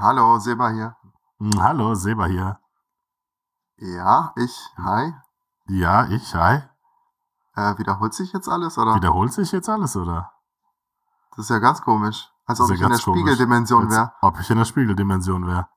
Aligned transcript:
Hallo, 0.00 0.38
Seba 0.38 0.70
hier. 0.70 0.96
Hm, 1.38 1.62
Hallo, 1.62 1.94
Seba 1.94 2.26
hier. 2.26 2.58
Ja, 3.78 4.32
ich, 4.36 4.54
hi. 4.78 5.12
Ja, 5.68 6.08
ich, 6.08 6.34
hi. 6.34 6.60
Äh, 7.54 7.78
wiederholt 7.78 8.14
sich 8.14 8.32
jetzt 8.32 8.48
alles, 8.48 8.78
oder? 8.78 8.94
Wiederholt 8.94 9.32
sich 9.32 9.52
jetzt 9.52 9.68
alles, 9.68 9.96
oder? 9.96 10.32
Das 11.30 11.46
ist 11.46 11.50
ja 11.50 11.58
ganz 11.58 11.82
komisch. 11.82 12.28
Als 12.46 12.60
ob 12.60 12.70
ich 12.70 12.80
in 12.80 12.88
der. 12.88 12.98
Spiegeldimension 12.98 13.84
Als 13.84 13.94
wäre. 13.94 14.12
Ob 14.20 14.40
ich 14.40 14.50
in 14.50 14.58
der 14.58 14.64
Spiegeldimension 14.64 15.46
wäre. 15.46 15.68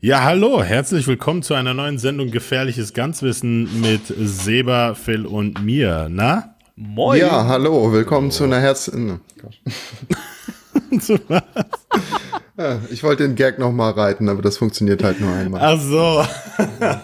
Ja, 0.00 0.22
hallo, 0.22 0.62
herzlich 0.62 1.06
willkommen 1.06 1.42
zu 1.42 1.54
einer 1.54 1.74
neuen 1.74 1.98
Sendung 1.98 2.30
Gefährliches 2.30 2.92
Ganzwissen 2.92 3.80
mit 3.80 4.06
Seba, 4.06 4.94
Phil 4.94 5.26
und 5.26 5.62
mir. 5.62 6.08
Na? 6.10 6.56
Moin. 6.76 7.20
Ja, 7.20 7.46
hallo, 7.46 7.92
willkommen 7.92 8.30
zu 8.30 8.44
einer 8.44 8.58
Herz... 8.58 8.90
Gott. 11.28 11.44
Ja, 12.56 12.80
ich 12.90 13.02
wollte 13.02 13.26
den 13.26 13.34
Gag 13.34 13.58
nochmal 13.58 13.92
reiten, 13.92 14.28
aber 14.28 14.42
das 14.42 14.58
funktioniert 14.58 15.02
halt 15.02 15.20
nur 15.20 15.32
einmal. 15.32 15.60
Ach 15.62 15.80
so. 15.80 16.24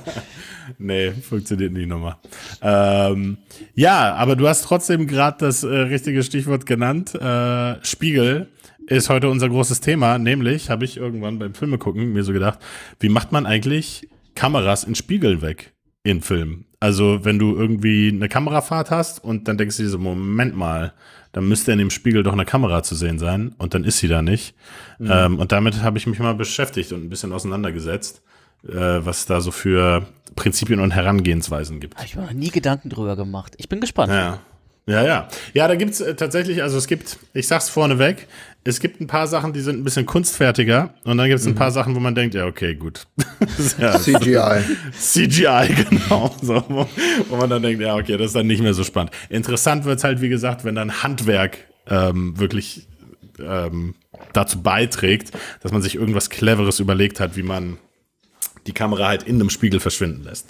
nee, 0.78 1.10
funktioniert 1.10 1.72
nicht 1.72 1.88
nochmal. 1.88 2.16
Ähm, 2.60 3.38
ja, 3.74 4.14
aber 4.14 4.36
du 4.36 4.46
hast 4.46 4.64
trotzdem 4.64 5.06
gerade 5.06 5.38
das 5.40 5.64
äh, 5.64 5.68
richtige 5.68 6.22
Stichwort 6.22 6.66
genannt. 6.66 7.14
Äh, 7.14 7.82
Spiegel 7.82 8.48
ist 8.86 9.08
heute 9.08 9.28
unser 9.28 9.48
großes 9.48 9.80
Thema, 9.80 10.18
nämlich 10.18 10.70
habe 10.70 10.84
ich 10.84 10.96
irgendwann 10.96 11.38
beim 11.38 11.54
Filme 11.54 11.78
gucken 11.78 12.12
mir 12.12 12.24
so 12.24 12.32
gedacht, 12.32 12.58
wie 13.00 13.08
macht 13.08 13.32
man 13.32 13.46
eigentlich 13.46 14.08
Kameras 14.34 14.84
in 14.84 14.94
Spiegel 14.94 15.42
weg 15.42 15.74
in 16.04 16.20
Filmen? 16.20 16.66
Also 16.80 17.24
wenn 17.24 17.38
du 17.38 17.56
irgendwie 17.56 18.08
eine 18.08 18.28
Kamerafahrt 18.28 18.90
hast 18.90 19.22
und 19.22 19.48
dann 19.48 19.58
denkst 19.58 19.76
du 19.78 19.82
dir 19.82 19.88
so, 19.88 19.98
Moment 19.98 20.56
mal, 20.56 20.92
dann 21.32 21.48
müsste 21.48 21.72
in 21.72 21.78
dem 21.78 21.90
Spiegel 21.90 22.22
doch 22.22 22.32
eine 22.32 22.44
Kamera 22.44 22.82
zu 22.82 22.94
sehen 22.94 23.18
sein 23.18 23.54
und 23.58 23.74
dann 23.74 23.84
ist 23.84 23.98
sie 23.98 24.08
da 24.08 24.22
nicht. 24.22 24.54
Ähm, 25.00 25.38
und 25.38 25.52
damit 25.52 25.82
habe 25.82 25.98
ich 25.98 26.06
mich 26.06 26.18
mal 26.18 26.34
beschäftigt 26.34 26.92
und 26.92 27.04
ein 27.04 27.10
bisschen 27.10 27.32
auseinandergesetzt, 27.32 28.22
äh, 28.66 28.72
was 28.72 29.26
da 29.26 29.40
so 29.40 29.50
für 29.50 30.06
Prinzipien 30.36 30.80
und 30.80 30.92
Herangehensweisen 30.92 31.80
gibt. 31.80 31.96
Habe 31.96 32.06
ich 32.06 32.16
mir 32.16 32.22
noch 32.22 32.32
nie 32.32 32.50
Gedanken 32.50 32.90
drüber 32.90 33.16
gemacht. 33.16 33.54
Ich 33.58 33.68
bin 33.68 33.80
gespannt. 33.80 34.12
Ja. 34.12 34.40
Ja, 34.88 35.04
ja. 35.04 35.28
Ja, 35.52 35.68
da 35.68 35.74
gibt's 35.74 36.00
äh, 36.00 36.14
tatsächlich, 36.14 36.62
also 36.62 36.78
es 36.78 36.86
gibt, 36.86 37.18
ich 37.34 37.46
sag's 37.46 37.68
vorneweg, 37.68 38.26
es 38.64 38.80
gibt 38.80 39.00
ein 39.00 39.06
paar 39.06 39.26
Sachen, 39.26 39.52
die 39.52 39.60
sind 39.60 39.78
ein 39.78 39.84
bisschen 39.84 40.06
kunstfertiger 40.06 40.94
und 41.04 41.18
dann 41.18 41.28
gibt's 41.28 41.46
ein 41.46 41.54
paar 41.54 41.70
Sachen, 41.70 41.94
wo 41.94 42.00
man 42.00 42.14
denkt, 42.14 42.34
ja, 42.34 42.46
okay, 42.46 42.74
gut. 42.74 43.06
Ja, 43.78 43.98
CGI. 43.98 44.62
CGI, 44.98 45.74
genau. 45.90 46.34
So, 46.40 46.64
wo, 46.68 46.88
wo 47.28 47.36
man 47.36 47.50
dann 47.50 47.62
denkt, 47.62 47.82
ja, 47.82 47.96
okay, 47.96 48.16
das 48.16 48.28
ist 48.28 48.36
dann 48.36 48.46
nicht 48.46 48.62
mehr 48.62 48.74
so 48.74 48.82
spannend. 48.82 49.12
Interessant 49.28 49.84
wird's 49.84 50.04
halt, 50.04 50.20
wie 50.22 50.28
gesagt, 50.28 50.64
wenn 50.64 50.74
dann 50.74 51.02
Handwerk 51.02 51.58
ähm, 51.86 52.38
wirklich 52.38 52.88
ähm, 53.40 53.94
dazu 54.32 54.62
beiträgt, 54.62 55.32
dass 55.62 55.70
man 55.70 55.82
sich 55.82 55.96
irgendwas 55.96 56.30
Cleveres 56.30 56.80
überlegt 56.80 57.20
hat, 57.20 57.36
wie 57.36 57.42
man 57.42 57.78
die 58.66 58.72
Kamera 58.72 59.08
halt 59.08 59.22
in 59.22 59.36
einem 59.36 59.50
Spiegel 59.50 59.80
verschwinden 59.80 60.24
lässt. 60.24 60.46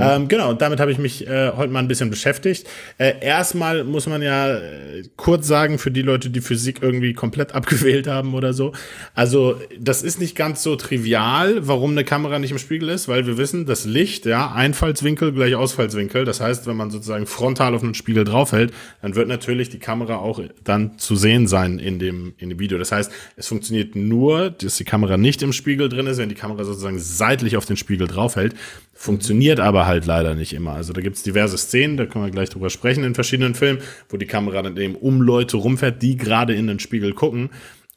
Ähm, 0.00 0.28
genau, 0.28 0.50
und 0.50 0.60
damit 0.60 0.80
habe 0.80 0.92
ich 0.92 0.98
mich 0.98 1.26
äh, 1.26 1.52
heute 1.56 1.72
mal 1.72 1.80
ein 1.80 1.88
bisschen 1.88 2.10
beschäftigt. 2.10 2.66
Äh, 2.98 3.14
erstmal 3.20 3.84
muss 3.84 4.06
man 4.06 4.22
ja 4.22 4.56
äh, 4.56 5.02
kurz 5.16 5.46
sagen, 5.46 5.78
für 5.78 5.90
die 5.90 6.02
Leute, 6.02 6.30
die 6.30 6.40
Physik 6.40 6.78
irgendwie 6.82 7.12
komplett 7.12 7.52
abgewählt 7.54 8.06
haben 8.06 8.34
oder 8.34 8.52
so. 8.52 8.72
Also, 9.14 9.60
das 9.78 10.02
ist 10.02 10.20
nicht 10.20 10.36
ganz 10.36 10.62
so 10.62 10.76
trivial, 10.76 11.66
warum 11.66 11.92
eine 11.92 12.04
Kamera 12.04 12.38
nicht 12.38 12.50
im 12.50 12.58
Spiegel 12.58 12.88
ist, 12.88 13.08
weil 13.08 13.26
wir 13.26 13.38
wissen, 13.38 13.66
das 13.66 13.84
Licht, 13.84 14.26
ja, 14.26 14.52
Einfallswinkel 14.52 15.32
gleich 15.32 15.54
Ausfallswinkel. 15.54 16.24
Das 16.24 16.40
heißt, 16.40 16.66
wenn 16.66 16.76
man 16.76 16.90
sozusagen 16.90 17.26
frontal 17.26 17.74
auf 17.74 17.82
einen 17.82 17.94
Spiegel 17.94 18.24
draufhält, 18.24 18.72
dann 19.02 19.14
wird 19.14 19.28
natürlich 19.28 19.68
die 19.68 19.78
Kamera 19.78 20.16
auch 20.16 20.40
dann 20.64 20.98
zu 20.98 21.16
sehen 21.16 21.46
sein 21.46 21.78
in 21.78 21.98
dem, 21.98 22.34
in 22.38 22.48
dem 22.50 22.58
Video. 22.58 22.78
Das 22.78 22.92
heißt, 22.92 23.10
es 23.36 23.46
funktioniert 23.48 23.94
nur, 23.96 24.50
dass 24.50 24.76
die 24.76 24.84
Kamera 24.84 25.16
nicht 25.16 25.42
im 25.42 25.52
Spiegel 25.52 25.88
drin 25.88 26.06
ist, 26.06 26.18
wenn 26.18 26.28
die 26.28 26.34
Kamera 26.34 26.64
sozusagen 26.64 26.98
seitlich 26.98 27.56
auf 27.56 27.59
den 27.66 27.76
Spiegel 27.76 28.06
draufhält. 28.06 28.54
Funktioniert 28.94 29.60
aber 29.60 29.86
halt 29.86 30.06
leider 30.06 30.34
nicht 30.34 30.52
immer. 30.52 30.72
Also 30.72 30.92
da 30.92 31.00
gibt 31.00 31.16
es 31.16 31.22
diverse 31.22 31.58
Szenen, 31.58 31.96
da 31.96 32.06
können 32.06 32.24
wir 32.24 32.30
gleich 32.30 32.50
drüber 32.50 32.70
sprechen 32.70 33.04
in 33.04 33.14
verschiedenen 33.14 33.54
Filmen, 33.54 33.80
wo 34.08 34.16
die 34.16 34.26
Kamera 34.26 34.62
dann 34.62 34.76
eben 34.76 34.94
um 34.94 35.22
Leute 35.22 35.56
rumfährt, 35.56 36.02
die 36.02 36.16
gerade 36.16 36.54
in 36.54 36.66
den 36.66 36.78
Spiegel 36.78 37.12
gucken. 37.14 37.50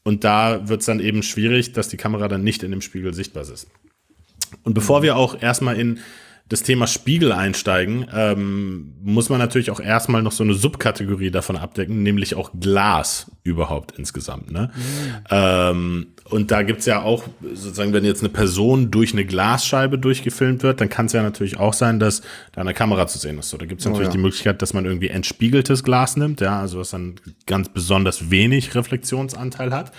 Und 0.03 0.23
da 0.23 0.67
wird 0.67 0.81
es 0.81 0.85
dann 0.85 0.99
eben 0.99 1.23
schwierig, 1.23 1.73
dass 1.73 1.87
die 1.87 1.97
Kamera 1.97 2.27
dann 2.27 2.43
nicht 2.43 2.63
in 2.63 2.71
dem 2.71 2.81
Spiegel 2.81 3.13
sichtbar 3.13 3.43
ist. 3.43 3.67
Und 4.63 4.73
bevor 4.73 5.01
wir 5.01 5.15
auch 5.15 5.41
erstmal 5.41 5.79
in 5.79 5.99
das 6.49 6.61
Thema 6.61 6.87
Spiegel 6.87 7.31
einsteigen, 7.31 8.05
ähm, 8.13 8.93
muss 9.01 9.29
man 9.29 9.39
natürlich 9.39 9.71
auch 9.71 9.79
erstmal 9.79 10.21
noch 10.21 10.33
so 10.33 10.43
eine 10.43 10.53
Subkategorie 10.53 11.31
davon 11.31 11.55
abdecken, 11.55 12.03
nämlich 12.03 12.35
auch 12.35 12.51
Glas 12.59 13.31
überhaupt 13.43 13.97
insgesamt. 13.97 14.51
Ne? 14.51 14.69
Ähm, 15.31 16.07
und 16.29 16.51
da 16.51 16.63
gibt's 16.63 16.85
ja 16.85 17.01
auch, 17.01 17.23
sozusagen, 17.53 17.93
wenn 17.93 18.05
jetzt 18.05 18.21
eine 18.21 18.29
Person 18.29 18.91
durch 18.91 19.13
eine 19.13 19.25
Glasscheibe 19.25 19.97
durchgefilmt 19.97 20.63
wird, 20.63 20.81
dann 20.81 20.89
kann 20.89 21.05
es 21.05 21.13
ja 21.13 21.23
natürlich 21.23 21.59
auch 21.59 21.73
sein, 21.73 21.99
dass 21.99 22.21
da 22.51 22.61
eine 22.61 22.73
Kamera 22.73 23.07
zu 23.07 23.19
sehen 23.19 23.39
ist. 23.39 23.49
So, 23.49 23.57
da 23.57 23.65
gibt's 23.65 23.85
natürlich 23.85 24.07
ja. 24.07 24.11
die 24.13 24.19
Möglichkeit, 24.19 24.61
dass 24.61 24.73
man 24.73 24.85
irgendwie 24.85 25.09
entspiegeltes 25.09 25.83
Glas 25.83 26.17
nimmt, 26.17 26.41
ja, 26.41 26.59
also 26.59 26.79
was 26.79 26.91
dann 26.91 27.15
ganz 27.45 27.69
besonders 27.69 28.31
wenig 28.31 28.75
Reflexionsanteil 28.75 29.73
hat. 29.73 29.91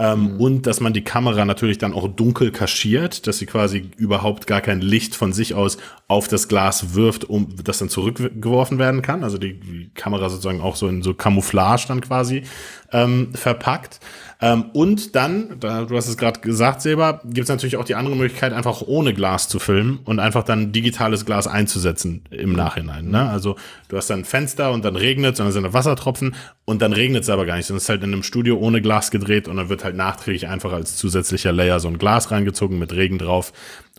Ähm, 0.00 0.40
Und 0.40 0.66
dass 0.66 0.80
man 0.80 0.94
die 0.94 1.04
Kamera 1.04 1.44
natürlich 1.44 1.76
dann 1.76 1.92
auch 1.92 2.08
dunkel 2.08 2.52
kaschiert, 2.52 3.26
dass 3.26 3.36
sie 3.36 3.44
quasi 3.44 3.90
überhaupt 3.98 4.46
gar 4.46 4.62
kein 4.62 4.80
Licht 4.80 5.14
von 5.14 5.34
sich 5.34 5.52
aus 5.52 5.76
auf 6.08 6.26
das 6.26 6.48
Glas 6.48 6.94
wirft, 6.94 7.24
um 7.24 7.54
das 7.62 7.78
dann 7.80 7.90
zurückgeworfen 7.90 8.78
werden 8.78 9.02
kann. 9.02 9.22
Also 9.22 9.36
die, 9.36 9.60
die 9.60 9.90
Kamera 9.94 10.30
sozusagen 10.30 10.62
auch 10.62 10.76
so 10.76 10.88
in 10.88 11.02
so 11.02 11.12
Camouflage 11.12 11.84
dann 11.88 12.00
quasi 12.00 12.44
ähm, 12.92 13.34
verpackt. 13.34 14.00
Ähm, 14.42 14.66
und 14.72 15.14
dann, 15.16 15.60
da, 15.60 15.84
du 15.84 15.96
hast 15.96 16.08
es 16.08 16.16
gerade 16.16 16.40
gesagt, 16.40 16.80
Seba, 16.80 17.20
gibt 17.24 17.44
es 17.44 17.48
natürlich 17.48 17.76
auch 17.76 17.84
die 17.84 17.94
andere 17.94 18.16
Möglichkeit, 18.16 18.52
einfach 18.52 18.82
ohne 18.82 19.12
Glas 19.12 19.48
zu 19.48 19.58
filmen 19.58 20.00
und 20.04 20.18
einfach 20.18 20.44
dann 20.44 20.72
digitales 20.72 21.26
Glas 21.26 21.46
einzusetzen 21.46 22.24
im 22.30 22.52
Nachhinein. 22.52 23.08
Ne? 23.08 23.28
Also 23.28 23.56
du 23.88 23.96
hast 23.96 24.08
dann 24.08 24.20
ein 24.20 24.24
Fenster 24.24 24.72
und 24.72 24.84
dann 24.84 24.96
regnet 24.96 25.34
es 25.34 25.40
und 25.40 25.46
dann 25.46 25.52
sind 25.52 25.64
da 25.64 25.72
Wassertropfen 25.72 26.34
und 26.64 26.80
dann 26.80 26.92
regnet 26.92 27.24
es 27.24 27.30
aber 27.30 27.44
gar 27.44 27.56
nicht. 27.56 27.66
sondern 27.66 27.78
es 27.78 27.84
ist 27.84 27.88
halt 27.90 28.02
in 28.02 28.12
einem 28.12 28.22
Studio 28.22 28.56
ohne 28.58 28.80
Glas 28.80 29.10
gedreht 29.10 29.46
und 29.46 29.56
dann 29.56 29.68
wird 29.68 29.84
halt 29.84 29.96
nachträglich 29.96 30.48
einfach 30.48 30.72
als 30.72 30.96
zusätzlicher 30.96 31.52
Layer 31.52 31.78
so 31.78 31.88
ein 31.88 31.98
Glas 31.98 32.30
reingezogen 32.30 32.78
mit 32.78 32.94
Regen 32.94 33.18
drauf 33.18 33.52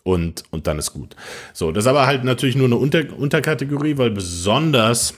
und, 0.04 0.44
und 0.50 0.66
dann 0.66 0.80
ist 0.80 0.94
gut. 0.94 1.16
So, 1.54 1.72
das 1.72 1.84
ist 1.84 1.88
aber 1.88 2.08
halt 2.08 2.24
natürlich 2.24 2.56
nur 2.56 2.66
eine 2.66 2.78
Unter 2.78 3.04
Unterkategorie, 3.16 3.98
weil 3.98 4.10
besonders 4.10 5.14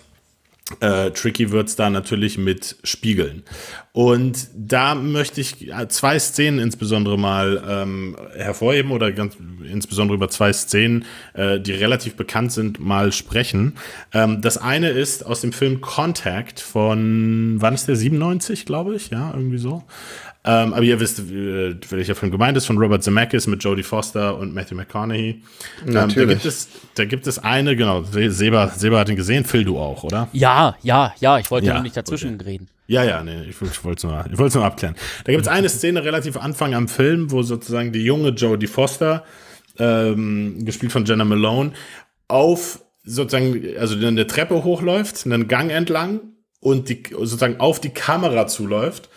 äh, 0.80 1.12
tricky 1.12 1.52
wird's 1.52 1.76
da 1.76 1.90
natürlich 1.90 2.38
mit 2.38 2.78
Spiegeln. 2.84 3.44
Und 3.92 4.48
da 4.56 4.96
möchte 4.96 5.42
ich 5.42 5.70
äh, 5.70 5.88
zwei 5.90 6.18
Szenen 6.18 6.60
insbesondere 6.60 7.18
mal 7.18 7.62
ähm, 7.68 8.18
hervorheben 8.36 8.92
oder 8.92 9.12
ganz 9.12 9.36
insbesondere 9.70 10.16
über 10.16 10.30
zwei 10.30 10.54
Szenen, 10.54 11.06
äh, 11.34 11.60
die 11.60 11.74
relativ 11.74 12.16
bekannt 12.16 12.54
sind, 12.54 12.80
mal 12.80 13.12
sprechen. 13.12 13.74
Ähm, 14.14 14.42
das 14.42 14.58
eine 14.58 14.90
ist 14.90 15.26
aus 15.26 15.42
dem 15.42 15.52
Film 15.52 15.82
Contact 15.82 16.62
von, 16.62 17.58
wann 17.60 17.74
ist 17.74 17.88
der 17.88 17.98
97, 17.98 18.66
glaube 18.66 18.96
ich, 18.96 19.10
ja, 19.10 19.32
irgendwie 19.34 19.60
so. 19.60 19.84
Ähm, 20.46 20.74
aber 20.74 20.84
ihr 20.84 21.00
wisst, 21.00 21.20
äh, 21.20 21.76
welcher 21.90 22.16
Film 22.16 22.32
gemeint 22.32 22.58
ist, 22.58 22.66
von 22.66 22.78
Robert 22.78 23.02
Zemeckis 23.02 23.48
mit 23.48 23.64
Jodie 23.64 23.84
Foster 23.84 24.38
und 24.38 24.54
Matthew 24.54 24.76
McConaughey. 24.76 25.42
Ähm, 25.86 25.94
da, 25.94 26.08
Natürlich. 26.08 26.30
gibt 26.30 26.46
es, 26.46 26.68
da 26.96 27.06
gibt 27.06 27.28
es 27.28 27.40
eine, 27.40 27.78
genau, 27.78 28.04
Seba, 28.04 28.68
Seba 28.68 29.00
hat 29.00 29.10
ihn 29.10 29.16
gesehen, 29.16 29.46
Phil, 29.46 29.64
du 29.64 29.80
auch, 29.80 30.04
oder? 30.04 30.28
Ja, 30.34 30.76
ja, 30.82 31.14
ja. 31.20 31.40
Ich 31.40 31.50
wollte 31.50 31.68
Ja, 31.68 31.76
nur 31.76 31.84
nicht 31.84 31.96
dazwischen 31.96 32.42
reden. 32.42 32.68
Ja, 32.88 33.04
ja, 33.06 33.24
nee, 33.24 33.44
ich, 33.44 33.62
ich 33.62 33.84
wollte 33.86 34.06
es 34.08 34.38
nur, 34.38 34.50
ich 34.50 34.56
nur 34.56 34.66
abklären. 34.66 34.96
Da 35.24 35.32
gibt 35.32 35.44
es 35.44 35.48
eine 35.48 35.70
Szene 35.70 36.04
relativ 36.04 36.36
Anfang 36.36 36.74
am 36.74 36.90
Film, 36.90 37.32
wo 37.32 37.42
sozusagen 37.42 37.94
die 37.94 38.04
junge 38.04 38.30
Jodie 38.30 38.68
Foster, 38.68 39.24
ähm, 39.80 40.66
gespielt 40.66 40.92
von 40.92 41.06
Jenna 41.06 41.24
Malone, 41.24 41.72
auf 42.28 42.80
sozusagen, 43.06 43.64
also 43.80 43.96
eine 43.96 44.28
Treppe 44.28 44.64
hochläuft, 44.64 45.26
einen 45.26 45.48
Gang 45.48 45.72
entlang 45.72 46.20
und 46.60 46.90
die, 46.90 47.04
sozusagen 47.12 47.62
auf 47.62 47.80
die 47.80 47.90
Kamera 47.90 48.48
zuläuft 48.48 49.10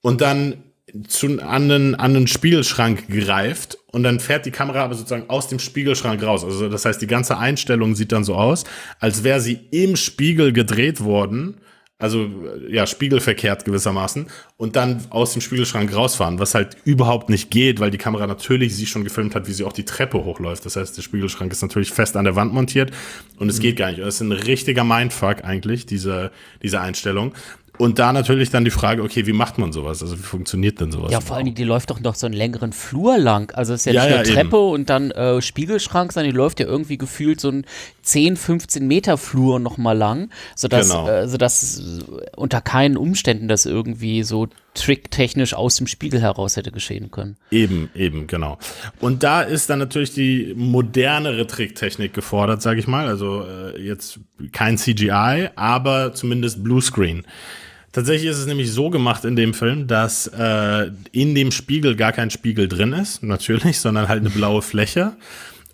und 0.00 0.20
dann 0.20 0.62
zu, 1.06 1.40
an, 1.42 1.68
den, 1.68 1.94
an 1.94 2.14
den 2.14 2.26
Spiegelschrank 2.26 3.08
greift 3.08 3.78
und 3.90 4.02
dann 4.02 4.20
fährt 4.20 4.46
die 4.46 4.50
Kamera 4.50 4.84
aber 4.84 4.94
sozusagen 4.94 5.28
aus 5.28 5.48
dem 5.48 5.58
Spiegelschrank 5.58 6.22
raus. 6.22 6.44
Also 6.44 6.68
das 6.68 6.84
heißt, 6.84 7.00
die 7.00 7.06
ganze 7.06 7.38
Einstellung 7.38 7.94
sieht 7.94 8.12
dann 8.12 8.24
so 8.24 8.34
aus, 8.34 8.64
als 8.98 9.24
wäre 9.24 9.40
sie 9.40 9.60
im 9.70 9.96
Spiegel 9.96 10.52
gedreht 10.52 11.02
worden. 11.02 11.56
Also 12.00 12.26
äh, 12.26 12.72
ja, 12.72 12.86
spiegelverkehrt 12.86 13.64
gewissermaßen 13.64 14.26
und 14.56 14.76
dann 14.76 15.04
aus 15.10 15.32
dem 15.32 15.42
Spiegelschrank 15.42 15.92
rausfahren, 15.92 16.38
was 16.38 16.54
halt 16.54 16.76
überhaupt 16.84 17.28
nicht 17.28 17.50
geht, 17.50 17.80
weil 17.80 17.90
die 17.90 17.98
Kamera 17.98 18.28
natürlich 18.28 18.76
sie 18.76 18.86
schon 18.86 19.02
gefilmt 19.02 19.34
hat, 19.34 19.48
wie 19.48 19.52
sie 19.52 19.64
auch 19.64 19.72
die 19.72 19.84
Treppe 19.84 20.24
hochläuft. 20.24 20.64
Das 20.64 20.76
heißt, 20.76 20.96
der 20.96 21.02
Spiegelschrank 21.02 21.50
ist 21.50 21.60
natürlich 21.60 21.90
fest 21.90 22.16
an 22.16 22.24
der 22.24 22.36
Wand 22.36 22.54
montiert 22.54 22.92
und 23.38 23.48
es 23.48 23.58
geht 23.58 23.76
gar 23.76 23.88
nicht. 23.88 23.98
Das 24.00 24.14
ist 24.14 24.20
ein 24.20 24.30
richtiger 24.30 24.84
Mindfuck 24.84 25.42
eigentlich, 25.42 25.86
diese, 25.86 26.30
diese 26.62 26.80
Einstellung. 26.80 27.34
Und 27.78 27.98
da 28.00 28.12
natürlich 28.12 28.50
dann 28.50 28.64
die 28.64 28.70
Frage, 28.70 29.02
okay, 29.02 29.26
wie 29.26 29.32
macht 29.32 29.56
man 29.58 29.72
sowas? 29.72 30.02
Also 30.02 30.18
wie 30.18 30.22
funktioniert 30.22 30.80
denn 30.80 30.90
sowas? 30.90 31.12
Ja, 31.12 31.20
vor 31.20 31.36
allen 31.36 31.44
Dingen, 31.44 31.54
die 31.54 31.64
läuft 31.64 31.90
doch 31.90 32.00
noch 32.00 32.16
so 32.16 32.26
einen 32.26 32.34
längeren 32.34 32.72
Flur 32.72 33.18
lang. 33.18 33.52
Also 33.54 33.72
es 33.72 33.86
ist 33.86 33.92
ja, 33.94 34.04
Ja, 34.04 34.18
nicht 34.18 34.28
ja, 34.28 34.34
nur 34.34 34.42
Treppe 34.42 34.58
und 34.60 34.90
dann 34.90 35.12
äh, 35.12 35.40
Spiegelschrank, 35.40 36.12
sondern 36.12 36.32
die 36.32 36.36
läuft 36.36 36.58
ja 36.60 36.66
irgendwie 36.66 36.98
gefühlt 36.98 37.40
so 37.40 37.50
ein 37.50 37.64
10, 38.02 38.36
15 38.36 38.86
Meter 38.86 39.16
Flur 39.16 39.60
nochmal 39.60 39.96
lang, 39.96 40.30
sodass, 40.56 40.88
Genau. 40.88 41.08
äh, 41.08 41.28
sodass 41.28 42.00
unter 42.36 42.60
keinen 42.60 42.96
Umständen 42.96 43.46
das 43.48 43.64
irgendwie 43.64 44.24
so 44.24 44.48
tricktechnisch 44.74 45.54
aus 45.54 45.76
dem 45.76 45.86
Spiegel 45.86 46.20
heraus 46.20 46.56
hätte 46.56 46.70
geschehen 46.72 47.10
können. 47.10 47.36
Eben, 47.50 47.90
eben, 47.94 48.26
genau. 48.26 48.58
Und 49.00 49.22
da 49.22 49.42
ist 49.42 49.70
dann 49.70 49.78
natürlich 49.78 50.12
die 50.14 50.52
modernere 50.56 51.46
Tricktechnik 51.46 52.12
gefordert, 52.12 52.62
sage 52.62 52.80
ich 52.80 52.86
mal. 52.86 53.06
Also 53.06 53.44
äh, 53.44 53.80
jetzt 53.80 54.20
kein 54.52 54.78
CGI, 54.78 55.48
aber 55.56 56.14
zumindest 56.14 56.62
Bluescreen. 56.64 57.24
Tatsächlich 57.98 58.30
ist 58.30 58.38
es 58.38 58.46
nämlich 58.46 58.70
so 58.70 58.90
gemacht 58.90 59.24
in 59.24 59.34
dem 59.34 59.52
Film, 59.52 59.88
dass 59.88 60.28
äh, 60.28 60.92
in 61.10 61.34
dem 61.34 61.50
Spiegel 61.50 61.96
gar 61.96 62.12
kein 62.12 62.30
Spiegel 62.30 62.68
drin 62.68 62.92
ist, 62.92 63.24
natürlich, 63.24 63.80
sondern 63.80 64.06
halt 64.06 64.20
eine 64.20 64.30
blaue 64.30 64.62
Fläche. 64.62 65.16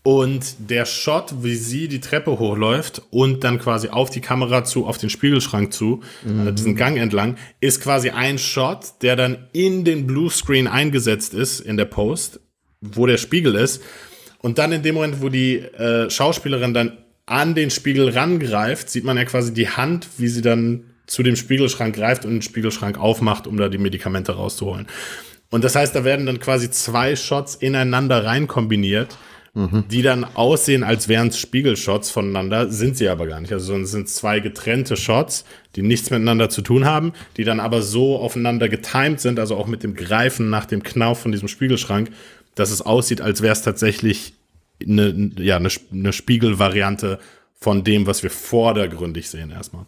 Und 0.03 0.71
der 0.71 0.87
Shot, 0.87 1.43
wie 1.43 1.55
sie 1.55 1.87
die 1.87 2.01
Treppe 2.01 2.39
hochläuft 2.39 3.03
und 3.11 3.45
dann 3.45 3.59
quasi 3.59 3.89
auf 3.89 4.09
die 4.09 4.23
Kamera 4.23 4.65
zu, 4.65 4.87
auf 4.87 4.97
den 4.97 5.11
Spiegelschrank 5.11 5.75
zu, 5.75 6.01
mhm. 6.25 6.49
äh, 6.49 6.53
diesen 6.55 6.77
Gang 6.77 6.97
entlang, 6.97 7.37
ist 7.61 7.83
quasi 7.83 8.09
ein 8.09 8.39
Shot, 8.39 9.03
der 9.03 9.17
dann 9.17 9.37
in 9.53 9.85
den 9.85 10.07
Bluescreen 10.07 10.67
eingesetzt 10.67 11.35
ist, 11.35 11.61
in 11.61 11.77
der 11.77 11.85
Post, 11.85 12.41
wo 12.81 13.05
der 13.05 13.19
Spiegel 13.19 13.55
ist. 13.55 13.83
Und 14.39 14.57
dann 14.57 14.73
in 14.73 14.83
dem 14.83 14.95
Moment, 14.95 15.21
wo 15.21 15.29
die 15.29 15.57
äh, 15.59 16.09
Schauspielerin 16.09 16.73
dann 16.73 16.97
an 17.27 17.55
den 17.55 17.69
Spiegel 17.69 18.09
rangreift, 18.09 18.89
sieht 18.89 19.05
man 19.05 19.19
ja 19.19 19.27
quasi 19.27 19.53
die 19.53 19.69
Hand, 19.69 20.09
wie 20.17 20.29
sie 20.29 20.41
dann 20.41 20.85
zu 21.07 21.23
dem 21.23 21.37
Spiegelschrank 21.37 21.95
greift 21.95 22.25
und 22.25 22.33
den 22.33 22.43
Spiegelschrank 22.43 22.99
aufmacht, 22.99 23.47
um 23.47 23.57
da 23.57 23.69
die 23.69 23.79
Medikamente 23.79 24.33
rauszuholen. 24.33 24.87
Und 25.51 25.65
das 25.65 25.77
heißt, 25.77 25.95
da 25.95 26.05
werden 26.05 26.27
dann 26.27 26.41
quasi 26.41 26.71
zwei 26.71 27.17
Shots 27.17 27.55
ineinander 27.55 28.25
rein 28.25 28.47
kombiniert 28.47 29.17
mhm. 29.55 29.85
die 29.89 30.03
dann 30.03 30.25
aussehen, 30.25 30.83
als 30.83 31.09
wären 31.09 31.29
es 31.29 31.39
Spiegelshots 31.39 32.11
voneinander, 32.11 32.71
sind 32.71 32.97
sie 32.97 33.09
aber 33.09 33.27
gar 33.27 33.41
nicht. 33.41 33.53
Also 33.53 33.77
es 33.77 33.91
sind 33.91 34.09
zwei 34.09 34.41
getrennte 34.41 34.97
Shots, 34.97 35.45
die 35.77 35.83
nichts 35.83 36.11
miteinander 36.11 36.51
zu 36.51 36.63
tun 36.63 36.85
haben, 36.85 37.13
die 37.37 37.45
dann 37.45 37.61
aber 37.61 37.81
so 37.83 38.19
aufeinander 38.19 38.69
getimed 38.69 39.21
sind, 39.21 39.39
also 39.39 39.57
auch 39.57 39.67
mit 39.67 39.83
dem 39.83 39.95
Greifen 39.95 40.51
nach 40.51 40.67
dem 40.67 40.83
Knauf 40.83 41.21
von 41.21 41.33
diesem 41.33 41.49
Spiegelschrank, 41.49 42.11
dass 42.55 42.71
es 42.71 42.83
aussieht, 42.83 43.21
als 43.21 43.43
wäre 43.43 43.53
es 43.53 43.63
tatsächlich 43.63 44.35
eine, 44.83 45.31
ja, 45.39 45.57
eine, 45.57 45.69
eine 45.93 46.13
Spiegelvariante 46.13 47.19
von 47.55 47.85
dem, 47.85 48.07
was 48.07 48.23
wir 48.23 48.31
vordergründig 48.31 49.29
sehen 49.31 49.51
erstmal. 49.51 49.87